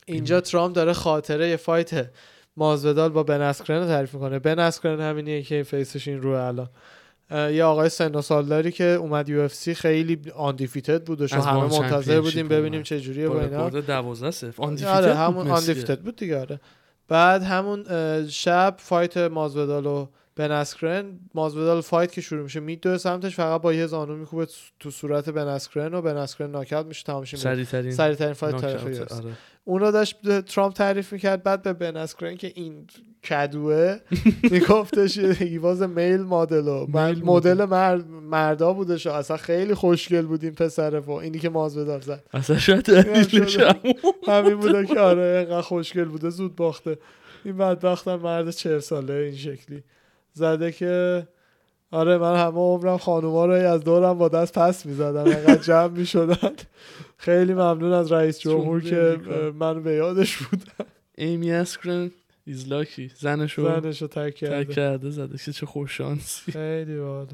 [0.06, 2.12] اینجا ترامپ داره خاطره یه فایته.
[2.58, 4.40] مازودال با بن اسکرن رو تعریف می‌کنه.
[4.40, 6.70] بن اسکرن همینیه که face ش این روه الان.
[7.32, 12.48] یه آقای سن و سالداری که اومد UFC خیلی undefeated بود و همه منتظر بودیم
[12.48, 12.84] ببینیم.
[12.84, 13.68] چه جوریه با اینا.
[13.68, 16.60] رکورد 12 0 آره همون undefeated بود دیگه آره.
[17.08, 17.86] بعد همون
[18.28, 23.74] شب fight مازودال و بن اسکرن مازودال fight که شروع میشه میدوه سمتش فقط با
[23.74, 24.48] یه زانو میکوبه
[24.80, 27.44] تو صورت بن اسکرن و بن اسکرن ناکاوت میشه تمامش میشه.
[27.44, 29.12] سریع ترین سریع ترین fight تاریخ.
[29.12, 29.32] آره.
[29.64, 32.88] اون رو داشت ترامپ تعریف می‌کرد بعد به بن اسکرن که این
[33.30, 33.98] کدوه
[34.52, 40.44] میگفتش هیواز میل مدل و من- میل مدل مرد مردا بودش اصلا خیلی خوشگل بود
[40.44, 42.24] این پسره و اینی که مازودال زد.
[42.34, 42.90] اصلا شاید
[44.28, 46.98] همین بوده که آره اینقدر خوشگل بوده زود باخته.
[47.46, 49.84] این بدبخت مرد چهل ساله این شکلی.
[50.36, 51.28] زده که
[51.92, 56.52] آره من همه عمرم خانوما رو از دورم با دست پس می‌زدم اینقدر جمع می‌شدن.
[57.18, 59.18] خیلی ممنون از رئیس جمهور که
[59.60, 60.86] من به یادش بودم.
[61.16, 62.12] ایمی اسکرن
[62.46, 65.38] ایز لاکی زنشو زنش رو تک تک کرده کرده زده.
[65.38, 66.52] که چه خوششانسی.
[66.52, 67.28] خیلی باله.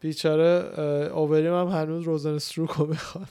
[0.00, 0.80] بیچاره
[1.14, 3.28] اووریم هم هنوز روزن استروک رو می‌خواد.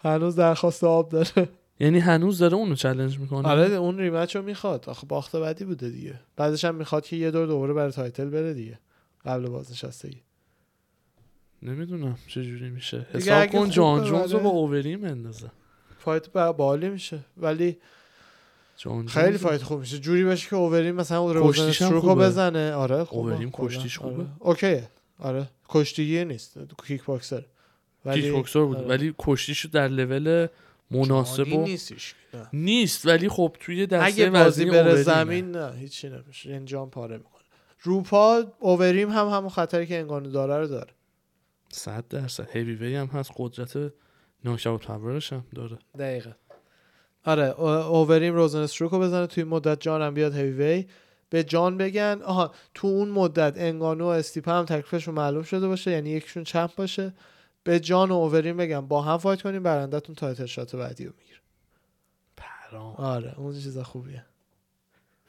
[0.00, 1.48] هنوز درخواست آب داره.
[1.80, 3.48] یعنی هنوز داره اونو چالش می‌کنه.
[3.48, 4.88] آره اون ریمچ رو می‌خواد.
[4.88, 6.20] آخه باخته بدی بوده دیگه.
[6.36, 8.78] بعدش هم می‌خواد که یه دور دوباره برای تایتل بره دیگه.
[9.24, 10.20] قبل بازنشستگی.
[11.62, 15.50] نمی‌دونم چه جوری میشه حساب کن جان جونز رو با اووریم اندازه
[15.98, 17.18] fight با- باحالی میشه.
[17.36, 17.76] ولی
[18.76, 19.98] جان خیلی fight خوب میشه.
[19.98, 22.14] جوری باشه که اووریم مثلا روزن استروک رو.
[22.14, 22.72] بزنه.
[22.72, 23.66] آره اووریم کلا.
[23.68, 24.10] کشتیش آره.
[24.10, 24.26] خوبه.
[24.38, 24.88] اوکیه.
[25.18, 25.48] آره.
[25.68, 26.58] کشتیگیر نیست.
[26.86, 27.44] کیک باکسر
[28.04, 28.76] ولی کیک بوکسر بود.
[28.76, 28.86] آره.
[28.86, 30.46] ولی کشتیشو در لول
[30.92, 32.14] مناسب و نیستش.
[32.34, 32.48] نه.
[32.52, 35.02] نیست ولی خب توی دسته اگه بازی بره.
[35.02, 36.60] زمین نه هیچی نمیشه.
[36.64, 37.42] جان پاره می‌کنه.
[37.82, 40.90] رو پا اووریم هم همون خطری که انگانو داره رو داره.
[41.72, 42.48] صد درصد.
[42.52, 43.92] هیوی وی هم هست قدرت
[44.44, 45.78] knockout power ش هم داره.
[45.98, 46.30] دقیقا.
[47.24, 49.26] آره او- اووریم روزن استروک رو بزنه.
[49.26, 50.86] توی مدت جان هم بیاد هیوی وی
[51.30, 55.90] به جان بگن آها تو اون مدت انگانو و استیپا هم تکلیفشون معلوم شده باشه
[55.90, 57.12] یعنی یکیشون champ باشه.
[57.64, 61.38] به جان و اووریم بگم با هم fight کنیم برنده‌تون title shot بعدی رو می‌گیره.
[62.36, 62.94] پرام.
[62.94, 64.24] آره اون چیز خوبیه.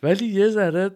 [0.04, 0.92] ولی یه ذره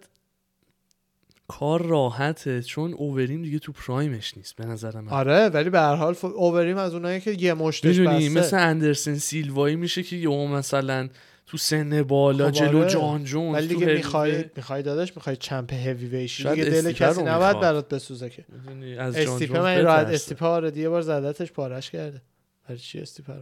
[1.48, 5.12] کار راحته چون اووریم دیگه تو پرایمش نیست به نظر من.
[5.12, 8.30] آره ولی به هر حال ف- اووریم از اونایی که یه مشتش بسته.
[8.30, 11.10] مثل اندرسن سیلوایی میشه که یه مثلا
[11.48, 12.90] تو سن بالا خب جلو آره.
[12.90, 14.46] جان جونز ولی دیگه می‌خوای.
[14.56, 17.60] می‌خوای داداش می‌خوای چمپ هیوی شاید دیگه دل کسی نباید.
[17.60, 20.08] برات بسوزه که می‌دونی از جونز من راحت.
[20.08, 22.22] استیپا آره یه بار زدتش پارش کرده
[22.68, 23.42] برای چی استیپا رو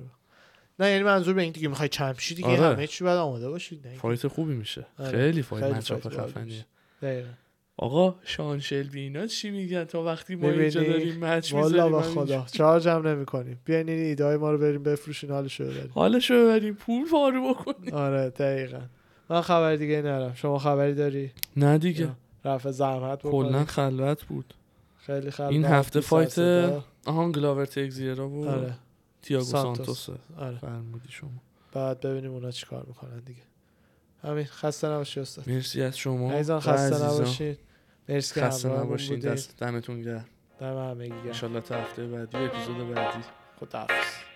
[0.79, 2.75] نه یعنی منظور به این دیگه می‌خوای چمپشی دیگه آره.
[2.75, 5.11] همه چی باید آماده باشید نه فایت خوبی میشه آره.
[5.11, 6.65] خیلی فایت مچاپ فایت باحال خفنیه.
[7.01, 7.27] دقیقاً.
[7.77, 12.01] آقا شان شلبی اینا چی میگن؟ تا وقتی ما اینجا؟ داریم مچ والا با.
[12.01, 15.91] خدا چارج هم نمی کنیم بیاین این ایده های ما رو بریم بفروشین حالشو ببریم.
[15.93, 17.93] حالشو ببریم پول پارو بکنیم.
[17.93, 18.81] آره دقیقا.
[19.29, 22.09] من خبر دیگه نرم شما خبری داری؟ نه دیگه.
[22.45, 24.53] رفع زحمت کلا خلوت بود.
[24.97, 26.39] خیلی خلوت این هفته فایت.
[27.05, 28.73] آهان گلاور تگزیرا و آره.
[29.21, 30.09] تییاگو سانتوس.
[30.37, 30.57] آره.
[30.57, 31.29] فرمودی شما.
[31.73, 33.41] بعد ببینیم اونا چی کار می‌کنن دیگه.
[34.25, 35.49] همین خسته نباشی استاد.
[35.49, 36.31] مرسی از شما.
[36.31, 37.05] عزیزان خسته.
[37.05, 37.59] نباشید.
[38.09, 40.25] مرسی که خسته بودین دست دمتون گرم.
[40.59, 43.23] دم همگی گرم انشالله تا هفته بعدی اپیزود بعدی.
[43.59, 44.34] خداحافظ.